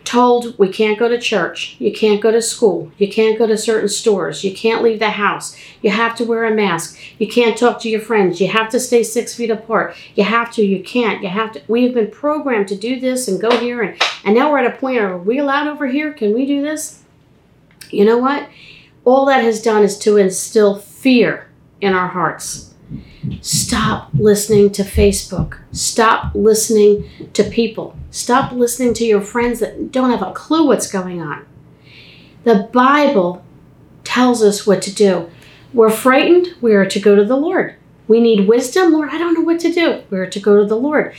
told 0.07 0.57
we 0.57 0.69
can't 0.69 0.97
go 0.97 1.09
to 1.09 1.19
church, 1.19 1.75
you 1.79 1.91
can't 1.91 2.21
go 2.21 2.31
to 2.31 2.41
school, 2.41 2.89
you 2.97 3.09
can't 3.09 3.37
go 3.37 3.45
to 3.45 3.57
certain 3.57 3.89
stores, 3.89 4.41
you 4.41 4.55
can't 4.55 4.81
leave 4.81 4.99
the 4.99 5.09
house, 5.09 5.57
you 5.81 5.89
have 5.89 6.15
to 6.15 6.23
wear 6.23 6.45
a 6.45 6.55
mask, 6.55 6.97
you 7.19 7.27
can't 7.27 7.57
talk 7.57 7.77
to 7.81 7.89
your 7.89 7.99
friends, 7.99 8.39
you 8.39 8.47
have 8.47 8.69
to 8.69 8.79
stay 8.79 9.03
six 9.03 9.35
feet 9.35 9.51
apart, 9.51 9.97
you 10.15 10.23
have 10.23 10.49
to, 10.53 10.63
you 10.63 10.81
can't, 10.81 11.21
you 11.21 11.27
have 11.27 11.51
to. 11.51 11.61
We 11.67 11.83
have 11.83 11.93
been 11.93 12.09
programmed 12.09 12.69
to 12.69 12.77
do 12.77 13.01
this 13.01 13.27
and 13.27 13.41
go 13.41 13.51
here, 13.59 13.81
and, 13.81 14.01
and 14.23 14.33
now 14.33 14.49
we're 14.49 14.59
at 14.59 14.73
a 14.73 14.77
point 14.77 14.97
are 14.97 15.17
we 15.17 15.39
allowed 15.39 15.67
over 15.67 15.87
here? 15.87 16.13
Can 16.13 16.33
we 16.33 16.45
do 16.45 16.61
this? 16.61 17.03
You 17.89 18.05
know 18.05 18.17
what? 18.17 18.47
All 19.03 19.25
that 19.25 19.43
has 19.43 19.61
done 19.61 19.83
is 19.83 19.99
to 19.99 20.15
instill 20.15 20.79
fear 20.79 21.49
in 21.81 21.93
our 21.93 22.07
hearts. 22.07 22.73
Stop 23.77 24.10
listening 24.15 24.72
to 24.72 24.81
Facebook. 24.81 25.60
Stop 25.72 26.34
listening 26.34 27.07
to 27.34 27.43
people. 27.43 27.96
Stop 28.10 28.51
listening 28.51 28.96
to 28.96 29.05
your 29.05 29.22
friends 29.22 29.60
that 29.60 29.91
don't 29.91 30.10
have 30.10 30.24
a 30.24 30.34
clue 30.34 30.65
what's 30.65 30.91
going 30.91 31.22
on. 31.22 31.46
The 32.43 32.67
Bible 32.74 33.46
tells 34.03 34.41
us 34.41 34.65
what 34.65 34.81
to 34.81 34.93
do. 34.93 35.29
We're 35.75 35.91
frightened, 35.91 36.55
we 36.60 36.74
are 36.74 36.88
to 36.88 37.00
go 37.00 37.15
to 37.15 37.24
the 37.24 37.38
Lord. 37.38 37.75
We 38.07 38.19
need 38.19 38.48
wisdom. 38.48 38.93
Lord, 38.93 39.10
I 39.12 39.19
don't 39.19 39.36
know 39.36 39.41
what 39.41 39.60
to 39.60 39.72
do. 39.72 40.01
We 40.10 40.17
are 40.17 40.25
to 40.27 40.39
go 40.39 40.60
to 40.60 40.65
the 40.65 40.75
Lord. 40.75 41.13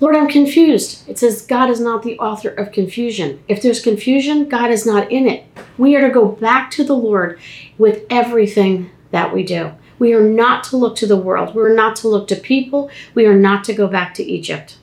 Lord, 0.00 0.16
I'm 0.16 0.28
confused. 0.28 1.08
It 1.08 1.20
says 1.20 1.46
God 1.46 1.70
is 1.70 1.78
not 1.78 2.02
the 2.02 2.18
author 2.18 2.48
of 2.48 2.72
confusion. 2.72 3.44
If 3.46 3.62
there's 3.62 3.80
confusion, 3.80 4.48
God 4.48 4.72
is 4.72 4.84
not 4.84 5.12
in 5.12 5.28
it. 5.28 5.46
We 5.78 5.94
are 5.94 6.08
to 6.08 6.12
go 6.12 6.26
back 6.26 6.72
to 6.72 6.82
the 6.82 6.96
Lord 6.96 7.38
with 7.78 8.04
everything 8.10 8.90
that 9.12 9.32
we 9.32 9.44
do. 9.44 9.74
We 9.98 10.12
are 10.14 10.22
not 10.22 10.64
to 10.64 10.76
look 10.76 10.96
to 10.96 11.06
the 11.06 11.16
world. 11.16 11.54
We 11.54 11.62
are 11.62 11.74
not 11.74 11.96
to 11.96 12.08
look 12.08 12.28
to 12.28 12.36
people. 12.36 12.90
We 13.14 13.26
are 13.26 13.36
not 13.36 13.64
to 13.64 13.74
go 13.74 13.86
back 13.86 14.14
to 14.14 14.24
Egypt. 14.24 14.78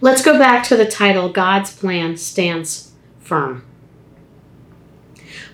Let's 0.00 0.22
go 0.22 0.38
back 0.38 0.64
to 0.64 0.76
the 0.76 0.86
title 0.86 1.28
God's 1.28 1.74
plan 1.74 2.16
stands 2.16 2.92
firm. 3.20 3.64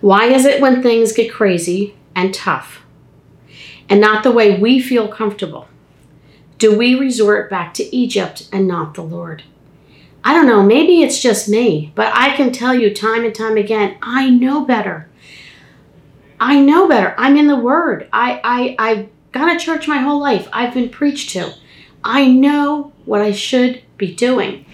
Why 0.00 0.26
is 0.26 0.44
it 0.44 0.60
when 0.60 0.82
things 0.82 1.12
get 1.12 1.32
crazy 1.32 1.96
and 2.14 2.32
tough 2.32 2.82
and 3.88 4.00
not 4.00 4.22
the 4.22 4.30
way 4.30 4.58
we 4.58 4.80
feel 4.80 5.08
comfortable? 5.08 5.68
Do 6.56 6.76
we 6.76 6.94
resort 6.94 7.50
back 7.50 7.74
to 7.74 7.94
Egypt 7.94 8.48
and 8.52 8.66
not 8.66 8.94
the 8.94 9.02
Lord? 9.02 9.42
I 10.24 10.34
don't 10.34 10.46
know, 10.46 10.62
maybe 10.62 11.02
it's 11.02 11.20
just 11.20 11.48
me, 11.48 11.92
but 11.94 12.12
I 12.14 12.34
can 12.36 12.52
tell 12.52 12.74
you 12.74 12.92
time 12.92 13.24
and 13.24 13.34
time 13.34 13.56
again, 13.56 13.96
I 14.02 14.28
know 14.30 14.64
better. 14.64 15.07
I 16.40 16.60
know 16.60 16.88
better. 16.88 17.14
I'm 17.18 17.36
in 17.36 17.48
the 17.48 17.56
Word. 17.56 18.08
I, 18.12 18.40
I, 18.44 18.76
I've 18.78 19.08
gone 19.32 19.48
to 19.48 19.64
church 19.64 19.88
my 19.88 19.98
whole 19.98 20.20
life. 20.20 20.48
I've 20.52 20.74
been 20.74 20.88
preached 20.88 21.30
to. 21.30 21.54
I 22.04 22.26
know 22.26 22.92
what 23.04 23.20
I 23.20 23.32
should 23.32 23.82
be 23.96 24.14
doing. 24.14 24.64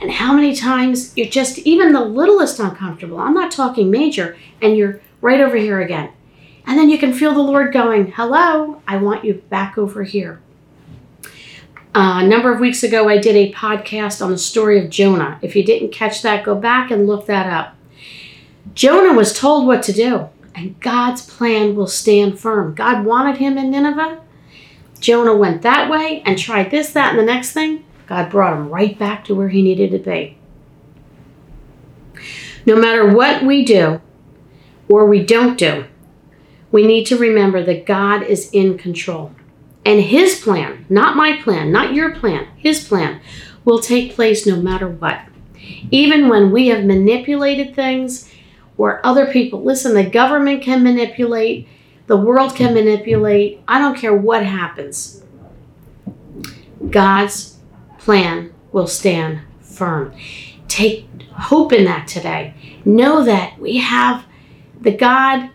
And 0.00 0.10
how 0.10 0.32
many 0.32 0.56
times 0.56 1.14
you're 1.16 1.28
just 1.28 1.58
even 1.58 1.92
the 1.92 2.00
littlest 2.00 2.58
uncomfortable. 2.58 3.18
I'm 3.18 3.34
not 3.34 3.52
talking 3.52 3.90
major, 3.90 4.36
and 4.62 4.76
you're 4.76 5.00
right 5.20 5.40
over 5.40 5.56
here 5.56 5.80
again. 5.80 6.10
And 6.66 6.78
then 6.78 6.88
you 6.88 6.98
can 6.98 7.12
feel 7.12 7.34
the 7.34 7.40
Lord 7.40 7.72
going, 7.72 8.12
Hello, 8.12 8.80
I 8.88 8.96
want 8.96 9.24
you 9.24 9.34
back 9.50 9.76
over 9.76 10.04
here. 10.04 10.40
Uh, 11.94 12.20
a 12.22 12.26
number 12.26 12.52
of 12.52 12.60
weeks 12.60 12.82
ago, 12.82 13.08
I 13.08 13.18
did 13.18 13.36
a 13.36 13.52
podcast 13.52 14.24
on 14.24 14.30
the 14.30 14.38
story 14.38 14.82
of 14.82 14.90
Jonah. 14.90 15.38
If 15.42 15.54
you 15.54 15.64
didn't 15.64 15.90
catch 15.90 16.22
that, 16.22 16.44
go 16.44 16.54
back 16.54 16.90
and 16.90 17.06
look 17.06 17.26
that 17.26 17.52
up. 17.52 17.76
Jonah 18.74 19.12
was 19.12 19.36
told 19.36 19.66
what 19.66 19.82
to 19.82 19.92
do 19.92 20.28
and 20.54 20.78
God's 20.80 21.24
plan 21.24 21.74
will 21.74 21.86
stand 21.86 22.38
firm. 22.38 22.74
God 22.74 23.04
wanted 23.04 23.36
him 23.38 23.56
in 23.56 23.70
Nineveh. 23.70 24.20
Jonah 24.98 25.36
went 25.36 25.62
that 25.62 25.90
way 25.90 26.22
and 26.26 26.38
tried 26.38 26.70
this, 26.70 26.92
that, 26.92 27.10
and 27.10 27.18
the 27.18 27.24
next 27.24 27.52
thing. 27.52 27.84
God 28.06 28.30
brought 28.30 28.54
him 28.54 28.68
right 28.68 28.98
back 28.98 29.24
to 29.24 29.34
where 29.34 29.48
he 29.48 29.62
needed 29.62 29.92
to 29.92 29.98
be. 29.98 30.36
No 32.66 32.76
matter 32.76 33.14
what 33.14 33.44
we 33.44 33.64
do 33.64 34.00
or 34.88 35.06
we 35.06 35.24
don't 35.24 35.56
do, 35.56 35.86
we 36.70 36.86
need 36.86 37.06
to 37.06 37.16
remember 37.16 37.62
that 37.62 37.86
God 37.86 38.22
is 38.22 38.50
in 38.50 38.76
control. 38.76 39.32
And 39.84 40.00
his 40.00 40.38
plan, 40.40 40.84
not 40.88 41.16
my 41.16 41.40
plan, 41.40 41.72
not 41.72 41.94
your 41.94 42.14
plan, 42.14 42.46
his 42.56 42.86
plan, 42.86 43.20
will 43.64 43.80
take 43.80 44.14
place 44.14 44.46
no 44.46 44.56
matter 44.56 44.88
what. 44.88 45.20
Even 45.90 46.28
when 46.28 46.50
we 46.50 46.68
have 46.68 46.84
manipulated 46.84 47.74
things 47.74 48.29
or 48.80 49.04
other 49.04 49.26
people. 49.26 49.62
Listen, 49.62 49.92
the 49.92 50.08
government 50.08 50.62
can 50.62 50.82
manipulate, 50.82 51.68
the 52.06 52.16
world 52.16 52.56
can 52.56 52.72
manipulate. 52.72 53.60
I 53.68 53.78
don't 53.78 53.98
care 53.98 54.14
what 54.14 54.44
happens. 54.44 55.22
God's 56.88 57.58
plan 57.98 58.54
will 58.72 58.86
stand 58.86 59.40
firm. 59.60 60.14
Take 60.66 61.06
hope 61.32 61.74
in 61.74 61.84
that 61.84 62.08
today. 62.08 62.54
Know 62.84 63.22
that 63.24 63.58
we 63.58 63.76
have 63.76 64.24
the 64.80 64.96
God 64.96 65.50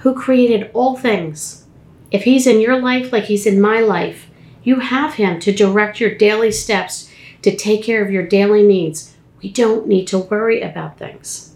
who 0.00 0.14
created 0.14 0.70
all 0.74 0.96
things. 0.96 1.64
If 2.10 2.24
He's 2.24 2.46
in 2.46 2.60
your 2.60 2.80
life 2.80 3.12
like 3.12 3.24
He's 3.24 3.46
in 3.46 3.60
my 3.60 3.80
life, 3.80 4.28
You 4.68 4.80
have 4.80 5.14
Him 5.14 5.40
to 5.40 5.50
direct 5.50 5.98
your 5.98 6.14
daily 6.14 6.52
steps, 6.52 7.10
to 7.40 7.56
take 7.56 7.82
care 7.82 8.04
of 8.04 8.10
your 8.10 8.26
daily 8.26 8.62
needs. 8.62 9.14
We 9.42 9.50
don't 9.50 9.86
need 9.86 10.06
to 10.08 10.18
worry 10.18 10.60
about 10.60 10.98
things. 10.98 11.54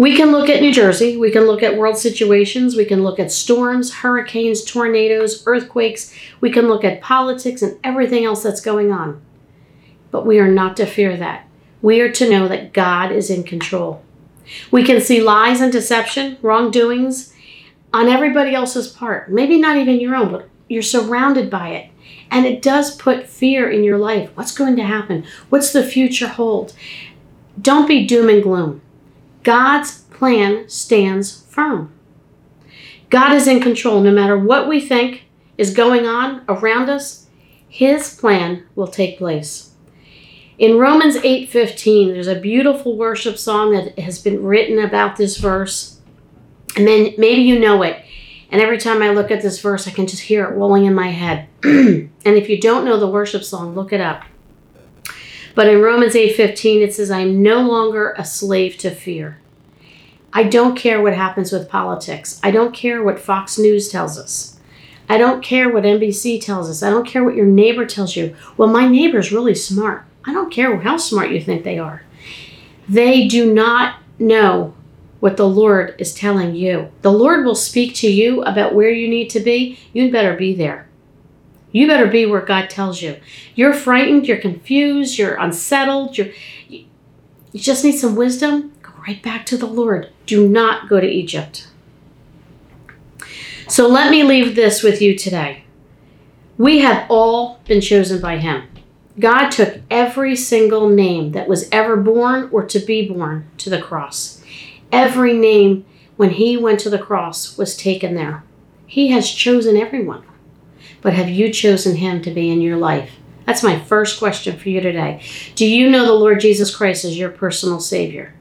We 0.00 0.16
can 0.16 0.32
look 0.32 0.48
at 0.48 0.62
New 0.62 0.72
Jersey, 0.72 1.18
we 1.18 1.30
can 1.30 1.42
look 1.42 1.62
at 1.62 1.76
world 1.76 1.98
situations, 1.98 2.74
we 2.74 2.86
can 2.86 3.02
look 3.02 3.18
at 3.20 3.30
storms, 3.30 3.96
hurricanes, 3.96 4.64
tornadoes, 4.64 5.42
earthquakes, 5.44 6.14
we 6.40 6.50
can 6.50 6.68
look 6.68 6.84
at 6.84 7.02
politics 7.02 7.60
and 7.60 7.78
everything 7.84 8.24
else 8.24 8.42
that's 8.42 8.62
going 8.62 8.90
on. 8.90 9.20
But 10.10 10.24
we 10.24 10.38
are 10.38 10.50
not 10.50 10.74
to 10.78 10.86
fear 10.86 11.18
that. 11.18 11.46
We 11.82 12.00
are 12.00 12.10
to 12.12 12.30
know 12.30 12.48
that 12.48 12.72
God 12.72 13.12
is 13.12 13.28
in 13.28 13.42
control. 13.42 14.02
We 14.70 14.84
can 14.84 15.02
see 15.02 15.20
lies 15.20 15.60
and 15.60 15.70
deception, 15.70 16.38
wrongdoings 16.40 17.34
on 17.92 18.08
everybody 18.08 18.54
else's 18.54 18.88
part, 18.88 19.30
maybe 19.30 19.58
not 19.58 19.76
even 19.76 20.00
your 20.00 20.16
own, 20.16 20.32
but 20.32 20.48
you're 20.66 20.80
surrounded 20.80 21.50
by 21.50 21.72
it. 21.72 21.90
And 22.30 22.46
it 22.46 22.62
does 22.62 22.96
put 22.96 23.28
fear 23.28 23.68
in 23.68 23.84
your 23.84 23.98
life. 23.98 24.30
What's 24.34 24.56
going 24.56 24.76
to 24.76 24.82
happen? 24.82 25.26
What's 25.50 25.74
the 25.74 25.84
future 25.84 26.28
hold? 26.28 26.72
Don't 27.60 27.86
be 27.86 28.06
doom 28.06 28.30
and 28.30 28.42
gloom. 28.42 28.80
God's 29.42 30.00
plan 30.02 30.68
stands 30.68 31.42
firm. 31.48 31.92
God 33.08 33.32
is 33.32 33.46
in 33.46 33.60
control 33.60 34.00
no 34.00 34.12
matter 34.12 34.38
what 34.38 34.68
we 34.68 34.80
think 34.80 35.24
is 35.58 35.74
going 35.74 36.06
on 36.06 36.44
around 36.48 36.88
us. 36.88 37.26
His 37.68 38.14
plan 38.14 38.64
will 38.74 38.86
take 38.86 39.18
place. 39.18 39.70
In 40.58 40.78
Romans 40.78 41.16
8:15, 41.24 42.12
there's 42.12 42.26
a 42.26 42.38
beautiful 42.38 42.96
worship 42.96 43.38
song 43.38 43.72
that 43.72 43.98
has 43.98 44.20
been 44.20 44.42
written 44.42 44.78
about 44.78 45.16
this 45.16 45.38
verse. 45.38 46.00
And 46.76 46.86
then 46.86 47.14
maybe 47.16 47.42
you 47.42 47.58
know 47.58 47.82
it. 47.82 47.96
And 48.50 48.60
every 48.60 48.78
time 48.78 49.02
I 49.02 49.10
look 49.10 49.30
at 49.30 49.42
this 49.42 49.60
verse, 49.60 49.88
I 49.88 49.90
can 49.90 50.06
just 50.06 50.22
hear 50.22 50.44
it 50.44 50.54
rolling 50.54 50.84
in 50.84 50.94
my 50.94 51.08
head. 51.08 51.48
and 51.62 52.10
if 52.24 52.48
you 52.48 52.60
don't 52.60 52.84
know 52.84 52.98
the 52.98 53.06
worship 53.06 53.44
song, 53.44 53.74
look 53.74 53.92
it 53.92 54.00
up. 54.00 54.24
But 55.54 55.68
in 55.68 55.82
Romans 55.82 56.14
8:15 56.14 56.82
it 56.82 56.94
says 56.94 57.10
I 57.10 57.20
am 57.20 57.42
no 57.42 57.60
longer 57.60 58.14
a 58.16 58.24
slave 58.24 58.76
to 58.78 58.90
fear. 58.90 59.38
I 60.32 60.44
don't 60.44 60.76
care 60.76 61.02
what 61.02 61.14
happens 61.14 61.50
with 61.50 61.68
politics. 61.68 62.40
I 62.42 62.50
don't 62.50 62.74
care 62.74 63.02
what 63.02 63.18
Fox 63.18 63.58
News 63.58 63.88
tells 63.88 64.16
us. 64.16 64.58
I 65.08 65.18
don't 65.18 65.42
care 65.42 65.68
what 65.68 65.82
NBC 65.82 66.40
tells 66.40 66.70
us. 66.70 66.84
I 66.84 66.90
don't 66.90 67.06
care 67.06 67.24
what 67.24 67.34
your 67.34 67.46
neighbor 67.46 67.84
tells 67.84 68.14
you. 68.14 68.36
Well, 68.56 68.68
my 68.68 68.86
neighbor's 68.86 69.32
really 69.32 69.56
smart. 69.56 70.04
I 70.24 70.32
don't 70.32 70.52
care 70.52 70.76
how 70.78 70.98
smart 70.98 71.30
you 71.30 71.40
think 71.40 71.64
they 71.64 71.78
are. 71.78 72.02
They 72.88 73.26
do 73.26 73.52
not 73.52 73.96
know 74.20 74.74
what 75.18 75.36
the 75.36 75.48
Lord 75.48 75.96
is 75.98 76.14
telling 76.14 76.54
you. 76.54 76.90
The 77.02 77.12
Lord 77.12 77.44
will 77.44 77.56
speak 77.56 77.94
to 77.96 78.10
you 78.10 78.42
about 78.42 78.74
where 78.74 78.90
you 78.90 79.08
need 79.08 79.30
to 79.30 79.40
be. 79.40 79.78
You'd 79.92 80.12
better 80.12 80.36
be 80.36 80.54
there. 80.54 80.86
You 81.72 81.86
better 81.86 82.06
be 82.06 82.26
where 82.26 82.40
God 82.40 82.68
tells 82.68 83.00
you. 83.00 83.20
You're 83.54 83.72
frightened, 83.72 84.26
you're 84.26 84.38
confused, 84.38 85.18
you're 85.18 85.36
unsettled, 85.36 86.18
you're, 86.18 86.30
you 86.68 86.84
just 87.54 87.84
need 87.84 87.98
some 87.98 88.16
wisdom. 88.16 88.72
Go 88.82 88.90
right 89.06 89.22
back 89.22 89.46
to 89.46 89.56
the 89.56 89.66
Lord. 89.66 90.10
Do 90.26 90.48
not 90.48 90.88
go 90.88 91.00
to 91.00 91.06
Egypt. 91.06 91.68
So 93.68 93.86
let 93.86 94.10
me 94.10 94.24
leave 94.24 94.56
this 94.56 94.82
with 94.82 95.00
you 95.00 95.16
today. 95.16 95.64
We 96.58 96.80
have 96.80 97.06
all 97.08 97.60
been 97.66 97.80
chosen 97.80 98.20
by 98.20 98.38
Him. 98.38 98.68
God 99.18 99.50
took 99.50 99.80
every 99.90 100.34
single 100.34 100.88
name 100.88 101.32
that 101.32 101.48
was 101.48 101.68
ever 101.70 101.96
born 101.96 102.48
or 102.52 102.64
to 102.66 102.78
be 102.80 103.08
born 103.08 103.48
to 103.58 103.70
the 103.70 103.80
cross. 103.80 104.42
Every 104.90 105.34
name 105.34 105.84
when 106.16 106.30
He 106.30 106.56
went 106.56 106.80
to 106.80 106.90
the 106.90 106.98
cross 106.98 107.56
was 107.56 107.76
taken 107.76 108.14
there. 108.14 108.42
He 108.86 109.08
has 109.08 109.30
chosen 109.30 109.76
everyone 109.76 110.24
but 111.02 111.12
have 111.12 111.28
you 111.28 111.52
chosen 111.52 111.96
him 111.96 112.22
to 112.22 112.30
be 112.30 112.50
in 112.50 112.60
your 112.60 112.76
life? 112.76 113.12
That's 113.46 113.62
my 113.62 113.78
first 113.78 114.18
question 114.18 114.56
for 114.56 114.68
you 114.68 114.80
today. 114.80 115.22
Do 115.54 115.66
you 115.66 115.90
know 115.90 116.04
the 116.04 116.12
Lord 116.12 116.40
Jesus 116.40 116.74
Christ 116.74 117.04
as 117.04 117.18
your 117.18 117.30
personal 117.30 117.80
Savior? 117.80 118.34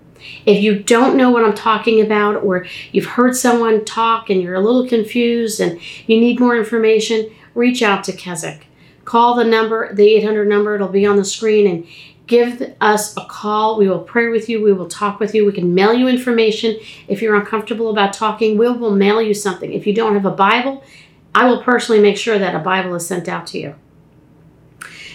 If 0.46 0.62
you 0.62 0.84
don't 0.84 1.18
know 1.18 1.30
what 1.32 1.44
I'm 1.44 1.56
talking 1.56 2.02
about, 2.02 2.44
or 2.44 2.66
you've 2.92 3.06
heard 3.06 3.36
someone 3.36 3.86
talk 3.86 4.30
and 4.30 4.42
you're 4.42 4.56
a 4.56 4.62
little 4.62 4.88
confused 4.88 5.60
and 5.60 5.80
you 6.08 6.20
need 6.20 6.40
more 6.40 6.58
information, 6.58 7.32
reach 7.56 7.82
out 7.82 8.04
to 8.04 8.14
Keswick. 8.14 8.68
Call 9.06 9.36
the 9.36 9.44
number, 9.44 9.94
the 9.94 10.08
800 10.16 10.48
number, 10.48 10.76
it'll 10.76 10.88
be 10.88 11.06
on 11.06 11.16
the 11.16 11.26
screen, 11.26 11.66
and 11.66 11.88
give 12.28 12.76
us 12.80 13.18
a 13.18 13.26
call. 13.26 13.78
We 13.78 13.90
will 13.90 14.04
pray 14.04 14.28
with 14.28 14.50
you. 14.50 14.62
We 14.62 14.74
will 14.74 14.88
talk 14.88 15.20
with 15.20 15.34
you. 15.34 15.46
We 15.46 15.52
can 15.52 15.74
mail 15.74 15.94
you 15.94 16.08
information. 16.08 16.78
If 17.08 17.22
you're 17.22 17.36
uncomfortable 17.36 17.90
about 17.90 18.14
talking, 18.14 18.58
we 18.58 18.70
will 18.70 18.92
mail 18.92 19.20
you 19.20 19.34
something. 19.34 19.74
If 19.74 19.88
you 19.88 19.96
don't 19.96 20.14
have 20.14 20.28
a 20.28 20.32
Bible, 20.32 20.84
I 21.34 21.46
will 21.46 21.64
personally 21.64 22.02
make 22.02 22.18
sure 22.18 22.40
that 22.40 22.56
a 22.56 22.60
Bible 22.60 22.96
is 22.96 23.08
sent 23.08 23.28
out 23.28 23.48
to 23.48 23.60
you. 23.60 23.76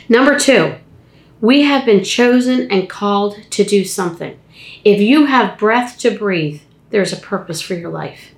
Number 0.08 0.38
two, 0.38 0.76
we 1.40 1.62
have 1.62 1.84
been 1.84 2.04
chosen 2.04 2.70
and 2.70 2.88
called 2.88 3.38
to 3.50 3.64
do 3.64 3.84
something. 3.84 4.38
If 4.84 5.00
you 5.00 5.26
have 5.26 5.58
breath 5.58 5.98
to 5.98 6.16
breathe, 6.16 6.62
there's 6.90 7.12
a 7.12 7.16
purpose 7.16 7.60
for 7.60 7.74
your 7.74 7.90
life. 7.90 8.34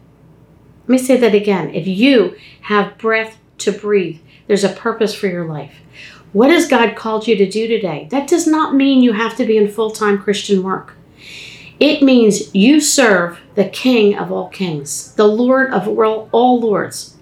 Let 0.83 0.89
me 0.89 0.99
say 0.99 1.17
that 1.17 1.35
again. 1.35 1.75
If 1.75 1.87
you 1.87 2.37
have 2.63 2.97
breath 2.99 3.39
to 3.59 3.73
breathe, 3.73 4.21
there's 4.47 4.65
a 4.65 4.69
purpose 4.69 5.15
for 5.15 5.27
your 5.27 5.45
life. 5.45 5.75
What 6.33 6.51
has 6.51 6.69
God 6.69 6.97
called 6.97 7.27
you 7.27 7.37
to 7.37 7.49
do 7.49 7.67
today? 7.67 8.09
That 8.11 8.29
does 8.29 8.47
not 8.47 8.75
mean 8.75 9.03
you 9.03 9.13
have 9.13 9.37
to 9.37 9.47
be 9.47 9.57
in 9.57 9.69
full 9.69 9.91
time 9.91 10.19
Christian 10.19 10.63
work. 10.63 10.95
It 11.79 12.03
means 12.03 12.55
you 12.55 12.81
serve 12.81 13.41
the 13.55 13.69
King 13.69 14.17
of 14.17 14.33
all 14.33 14.49
kings, 14.49 15.15
the 15.15 15.27
Lord 15.27 15.73
of 15.73 15.89
all 16.33 16.61
lords. 16.61 17.16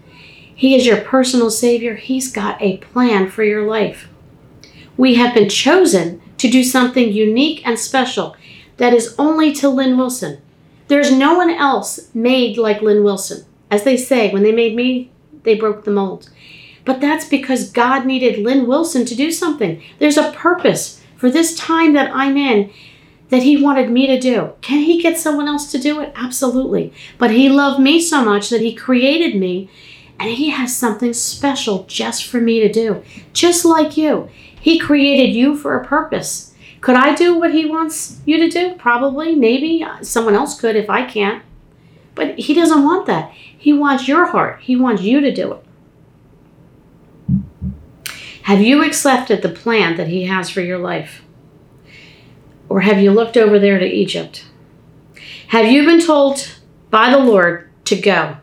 He 0.54 0.74
is 0.74 0.86
your 0.86 1.00
personal 1.00 1.50
Savior. 1.50 1.96
He's 1.96 2.30
got 2.30 2.60
a 2.62 2.78
plan 2.78 3.30
for 3.30 3.42
your 3.42 3.66
life. 3.66 4.08
We 4.96 5.16
have 5.16 5.34
been 5.34 5.48
chosen 5.48 6.22
to 6.38 6.48
do 6.48 6.62
something 6.62 7.12
unique 7.12 7.66
and 7.66 7.78
special 7.78 8.36
that 8.76 8.92
is 8.92 9.14
only 9.18 9.52
to 9.54 9.68
Lynn 9.68 9.96
Wilson. 9.96 10.40
There's 10.88 11.10
no 11.10 11.34
one 11.34 11.50
else 11.50 12.14
made 12.14 12.56
like 12.56 12.82
Lynn 12.82 13.02
Wilson. 13.02 13.44
As 13.70 13.84
they 13.84 13.96
say, 13.96 14.30
when 14.30 14.42
they 14.42 14.52
made 14.52 14.76
me, 14.76 15.10
they 15.42 15.54
broke 15.54 15.84
the 15.84 15.90
mold. 15.90 16.30
But 16.84 17.00
that's 17.00 17.28
because 17.28 17.70
God 17.70 18.04
needed 18.04 18.38
Lynn 18.38 18.66
Wilson 18.66 19.04
to 19.06 19.14
do 19.14 19.32
something. 19.32 19.82
There's 19.98 20.18
a 20.18 20.32
purpose 20.32 21.00
for 21.16 21.30
this 21.30 21.56
time 21.56 21.94
that 21.94 22.14
I'm 22.14 22.36
in 22.36 22.70
that 23.30 23.42
He 23.42 23.62
wanted 23.62 23.90
me 23.90 24.06
to 24.06 24.20
do. 24.20 24.52
Can 24.60 24.80
He 24.80 25.02
get 25.02 25.18
someone 25.18 25.48
else 25.48 25.72
to 25.72 25.78
do 25.78 26.00
it? 26.00 26.12
Absolutely. 26.14 26.92
But 27.16 27.30
He 27.30 27.48
loved 27.48 27.80
me 27.80 28.00
so 28.00 28.24
much 28.24 28.50
that 28.50 28.60
He 28.60 28.74
created 28.74 29.34
me 29.34 29.70
and 30.18 30.30
He 30.30 30.50
has 30.50 30.74
something 30.74 31.12
special 31.12 31.84
just 31.84 32.24
for 32.24 32.40
me 32.40 32.60
to 32.60 32.72
do, 32.72 33.02
just 33.32 33.64
like 33.64 33.96
you. 33.96 34.28
He 34.58 34.78
created 34.78 35.34
you 35.34 35.56
for 35.56 35.76
a 35.76 35.84
purpose. 35.84 36.54
Could 36.80 36.96
I 36.96 37.14
do 37.14 37.38
what 37.38 37.52
He 37.52 37.66
wants 37.66 38.20
you 38.24 38.38
to 38.38 38.48
do? 38.48 38.74
Probably, 38.74 39.34
maybe. 39.34 39.86
Someone 40.02 40.34
else 40.34 40.60
could 40.60 40.76
if 40.76 40.88
I 40.88 41.04
can't. 41.04 41.42
But 42.14 42.38
He 42.38 42.54
doesn't 42.54 42.84
want 42.84 43.06
that. 43.06 43.32
He 43.32 43.72
wants 43.72 44.08
your 44.08 44.26
heart, 44.26 44.60
He 44.60 44.76
wants 44.76 45.02
you 45.02 45.20
to 45.20 45.32
do 45.32 45.54
it. 45.54 45.64
Have 48.42 48.60
you 48.60 48.84
accepted 48.84 49.40
the 49.40 49.48
plan 49.48 49.96
that 49.96 50.08
He 50.08 50.24
has 50.24 50.50
for 50.50 50.60
your 50.60 50.78
life? 50.78 51.22
Or 52.68 52.80
have 52.80 53.00
you 53.00 53.10
looked 53.10 53.36
over 53.36 53.58
there 53.58 53.78
to 53.78 53.86
Egypt? 53.86 54.46
Have 55.48 55.70
you 55.70 55.86
been 55.86 56.04
told 56.04 56.58
by 56.90 57.10
the 57.10 57.18
Lord 57.18 57.70
to 57.86 57.96
go? 57.96 58.36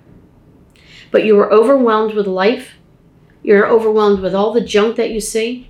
But 1.11 1.25
you 1.25 1.37
are 1.39 1.51
overwhelmed 1.51 2.15
with 2.15 2.25
life. 2.25 2.71
You're 3.43 3.67
overwhelmed 3.67 4.21
with 4.21 4.33
all 4.33 4.53
the 4.53 4.61
junk 4.61 4.95
that 4.95 5.11
you 5.11 5.19
see. 5.19 5.69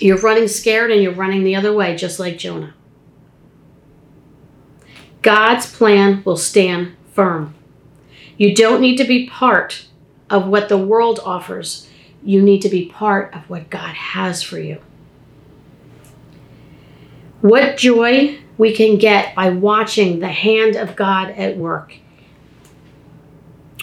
You're 0.00 0.18
running 0.18 0.48
scared 0.48 0.90
and 0.90 1.02
you're 1.02 1.12
running 1.12 1.44
the 1.44 1.56
other 1.56 1.72
way, 1.72 1.96
just 1.96 2.18
like 2.18 2.38
Jonah. 2.38 2.74
God's 5.22 5.72
plan 5.72 6.22
will 6.24 6.36
stand 6.36 6.96
firm. 7.12 7.54
You 8.36 8.54
don't 8.54 8.80
need 8.80 8.96
to 8.96 9.04
be 9.04 9.28
part 9.28 9.86
of 10.30 10.46
what 10.46 10.68
the 10.68 10.78
world 10.78 11.20
offers, 11.24 11.88
you 12.22 12.42
need 12.42 12.60
to 12.62 12.68
be 12.68 12.86
part 12.86 13.34
of 13.34 13.48
what 13.48 13.70
God 13.70 13.94
has 13.94 14.42
for 14.42 14.58
you. 14.58 14.80
What 17.40 17.76
joy 17.76 18.38
we 18.58 18.74
can 18.74 18.98
get 18.98 19.34
by 19.34 19.50
watching 19.50 20.18
the 20.18 20.28
hand 20.28 20.76
of 20.76 20.96
God 20.96 21.30
at 21.30 21.56
work 21.56 21.94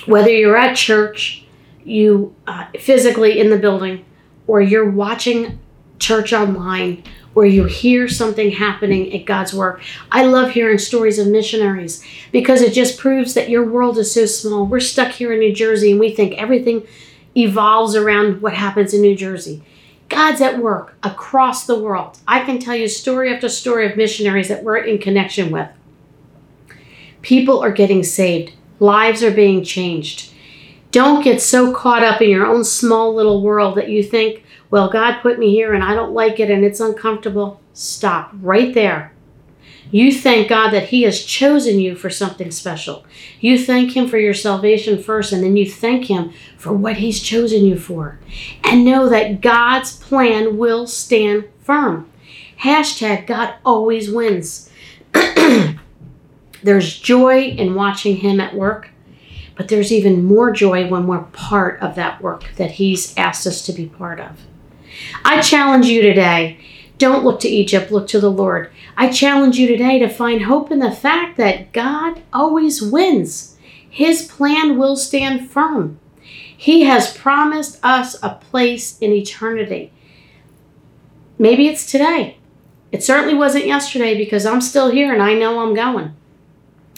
whether 0.06 0.30
you're 0.30 0.58
at 0.58 0.76
church, 0.76 1.46
you 1.84 2.36
uh, 2.48 2.68
physically 2.80 3.40
in 3.40 3.50
the 3.50 3.58
building, 3.58 4.06
or 4.48 4.62
you're 4.62 4.90
watching 4.90 5.60
church 6.00 6.34
online, 6.34 7.04
or 7.36 7.46
you 7.46 7.66
hear 7.66 8.08
something 8.08 8.52
happening 8.52 9.14
at 9.14 9.26
God's 9.26 9.54
work. 9.54 9.82
I 10.12 10.26
love 10.26 10.52
hearing 10.52 10.78
stories 10.78 11.20
of 11.20 11.28
missionaries 11.28 12.04
because 12.32 12.62
it 12.62 12.74
just 12.74 12.98
proves 12.98 13.34
that 13.34 13.50
your 13.50 13.66
world 13.66 13.98
is 13.98 14.14
so 14.14 14.26
small. 14.26 14.66
We're 14.66 14.80
stuck 14.80 15.12
here 15.12 15.34
in 15.34 15.40
New 15.40 15.54
Jersey 15.54 15.92
and 15.92 16.00
we 16.00 16.14
think 16.14 16.34
everything 16.36 16.88
evolves 17.36 17.96
around 17.96 18.42
what 18.42 18.54
happens 18.54 18.94
in 18.94 19.02
New 19.02 19.16
Jersey. 19.16 19.62
God's 20.08 20.40
at 20.40 20.60
work 20.60 20.96
across 21.04 21.66
the 21.66 21.80
world. 21.80 22.20
I 22.28 22.46
can 22.46 22.60
tell 22.60 22.76
you 22.76 22.88
story 22.88 23.34
after 23.34 23.50
story 23.50 23.90
of 23.90 23.98
missionaries 23.98 24.48
that 24.48 24.64
we're 24.64 24.78
in 24.78 25.00
connection 25.00 25.52
with. 25.52 25.68
People 27.22 27.60
are 27.60 27.72
getting 27.72 28.04
saved 28.04 28.54
Lives 28.80 29.24
are 29.24 29.32
being 29.32 29.64
changed. 29.64 30.32
Don't 30.92 31.24
get 31.24 31.42
so 31.42 31.74
caught 31.74 32.04
up 32.04 32.22
in 32.22 32.30
your 32.30 32.46
own 32.46 32.64
small 32.64 33.14
little 33.14 33.42
world 33.42 33.76
that 33.76 33.90
you 33.90 34.02
think, 34.02 34.44
well, 34.72 34.90
God 34.90 35.22
put 35.22 35.40
me 35.40 35.52
here 35.52 35.74
and 35.74 35.84
I 35.84 35.94
don't 35.94 36.14
like 36.14 36.40
it 36.40 36.50
and 36.50 36.64
it's 36.64 36.80
uncomfortable. 36.80 37.62
Stop 37.74 38.32
right 38.34 38.74
there. 38.74 39.12
You 39.92 40.12
thank 40.12 40.50
God 40.50 40.72
that 40.72 40.90
He 40.90 41.04
has 41.04 41.24
chosen 41.24 41.80
you 41.80 41.96
for 41.96 42.10
something 42.10 42.52
special. 42.52 43.06
You 43.40 43.58
thank 43.58 43.96
Him 43.96 44.08
for 44.08 44.18
your 44.18 44.34
salvation 44.34 45.02
first, 45.02 45.32
and 45.32 45.44
then 45.44 45.56
you 45.56 45.70
thank 45.70 46.06
Him 46.06 46.34
for 46.58 46.74
what 46.74 46.98
He's 46.98 47.22
chosen 47.22 47.66
you 47.66 47.78
for. 47.78 48.20
And 48.64 48.84
know 48.84 49.08
that 49.10 49.42
God's 49.42 49.96
plan 49.96 50.58
will 50.58 50.88
stand 50.88 51.46
firm. 51.62 52.10
Hashtag 52.62 53.28
God 53.28 53.56
always 53.64 54.12
wins. 54.12 54.70
there's 56.66 57.00
joy 57.00 57.44
in 57.44 57.76
watching 57.76 58.18
Him 58.18 58.40
at 58.40 58.56
work, 58.56 58.90
but 59.56 59.68
there's 59.68 59.92
even 59.92 60.26
more 60.26 60.52
joy 60.52 60.88
when 60.88 61.08
we're 61.08 61.24
part 61.24 61.80
of 61.82 61.96
that 61.96 62.22
work 62.22 62.46
that 62.58 62.72
He's 62.72 63.16
asked 63.18 63.48
us 63.48 63.66
to 63.66 63.74
be 63.74 63.86
part 63.86 64.20
of. 64.20 64.42
I 65.24 65.42
challenge 65.42 65.88
you 65.88 66.02
today 66.02 66.60
don't 66.98 67.26
look 67.26 67.42
to 67.42 67.50
Egypt, 67.50 67.92
look 67.92 68.08
to 68.08 68.20
the 68.20 68.32
Lord. 68.32 68.72
I 68.96 69.10
challenge 69.10 69.58
you 69.58 69.68
today 69.68 70.00
to 70.00 70.08
find 70.08 70.44
hope 70.44 70.72
in 70.72 70.80
the 70.80 70.92
fact 70.92 71.38
that 71.38 71.74
God 71.74 72.22
always 72.32 72.82
wins. 72.82 73.58
His 73.90 74.24
plan 74.24 74.78
will 74.78 74.96
stand 74.96 75.50
firm. 75.50 76.00
He 76.22 76.84
has 76.84 77.16
promised 77.16 77.80
us 77.84 78.16
a 78.24 78.36
place 78.36 78.98
in 79.00 79.12
eternity. 79.12 79.92
Maybe 81.38 81.68
it's 81.68 81.90
today. 81.90 82.38
It 82.94 83.04
certainly 83.04 83.34
wasn't 83.36 83.68
yesterday 83.68 84.18
because 84.18 84.46
I'm 84.46 84.62
still 84.62 84.90
here 84.90 85.12
and 85.12 85.22
I 85.22 85.34
know 85.34 85.60
I'm 85.60 85.74
going. 85.74 86.16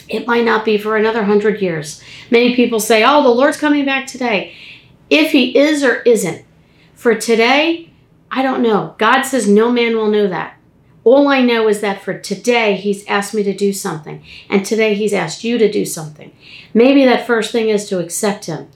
It 0.10 0.28
might 0.28 0.46
not 0.46 0.66
be 0.66 0.78
for 0.78 0.96
another 0.96 1.24
hundred 1.24 1.62
years. 1.62 2.02
Many 2.32 2.56
people 2.56 2.80
say, 2.80 3.04
oh, 3.04 3.24
the 3.24 3.30
Lord's 3.30 3.58
coming 3.58 3.86
back 3.86 4.08
today. 4.08 4.56
If 5.10 5.32
He 5.32 5.58
is 5.58 5.84
or 5.84 6.02
isn't, 6.02 6.46
for 6.96 7.16
today, 7.16 7.92
I 8.32 8.42
don't 8.42 8.62
know. 8.62 8.96
God 8.98 9.24
says 9.24 9.48
no 9.48 9.72
man 9.72 9.96
will 9.96 10.10
know 10.10 10.28
that. 10.28 10.58
All 11.04 11.30
I 11.30 11.42
know 11.42 11.70
is 11.70 11.80
that 11.82 12.02
for 12.02 12.18
today, 12.18 12.76
He's 12.76 13.06
asked 13.08 13.34
me 13.34 13.44
to 13.44 13.56
do 13.56 13.72
something. 13.72 14.24
And 14.50 14.66
today, 14.66 14.94
He's 14.94 15.14
asked 15.14 15.44
you 15.44 15.58
to 15.58 15.72
do 15.72 15.86
something. 15.86 16.36
Maybe 16.74 17.06
that 17.06 17.26
first 17.26 17.52
thing 17.52 17.70
is 17.70 17.88
to 17.90 18.00
accept 18.00 18.46
Him. 18.46 18.68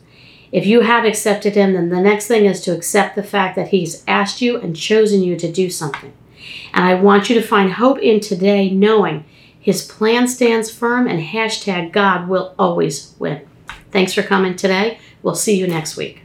If 0.51 0.65
you 0.65 0.81
have 0.81 1.03
accepted 1.03 1.55
Him, 1.55 1.73
then 1.73 1.89
the 1.89 1.99
next 1.99 2.27
thing 2.27 2.45
is 2.45 2.61
to 2.61 2.73
accept 2.73 3.15
the 3.15 3.23
fact 3.23 3.55
that 3.57 3.69
He's 3.69 4.03
asked 4.07 4.41
you 4.41 4.57
and 4.57 4.75
chosen 4.75 5.21
you 5.21 5.35
to 5.37 5.51
do 5.51 5.69
something. 5.69 6.13
And 6.73 6.85
I 6.85 6.95
want 6.95 7.29
you 7.29 7.35
to 7.35 7.45
find 7.45 7.73
hope 7.73 7.99
in 7.99 8.19
today, 8.19 8.69
knowing 8.69 9.25
His 9.61 9.85
plan 9.85 10.27
stands 10.27 10.71
firm 10.71 11.07
and 11.07 11.21
hashtag 11.21 11.91
God 11.91 12.27
will 12.27 12.55
always 12.57 13.15
win. 13.19 13.47
Thanks 13.91 14.13
for 14.13 14.23
coming 14.23 14.55
today. 14.55 14.99
We'll 15.21 15.35
see 15.35 15.55
you 15.55 15.67
next 15.67 15.95
week. 15.95 16.20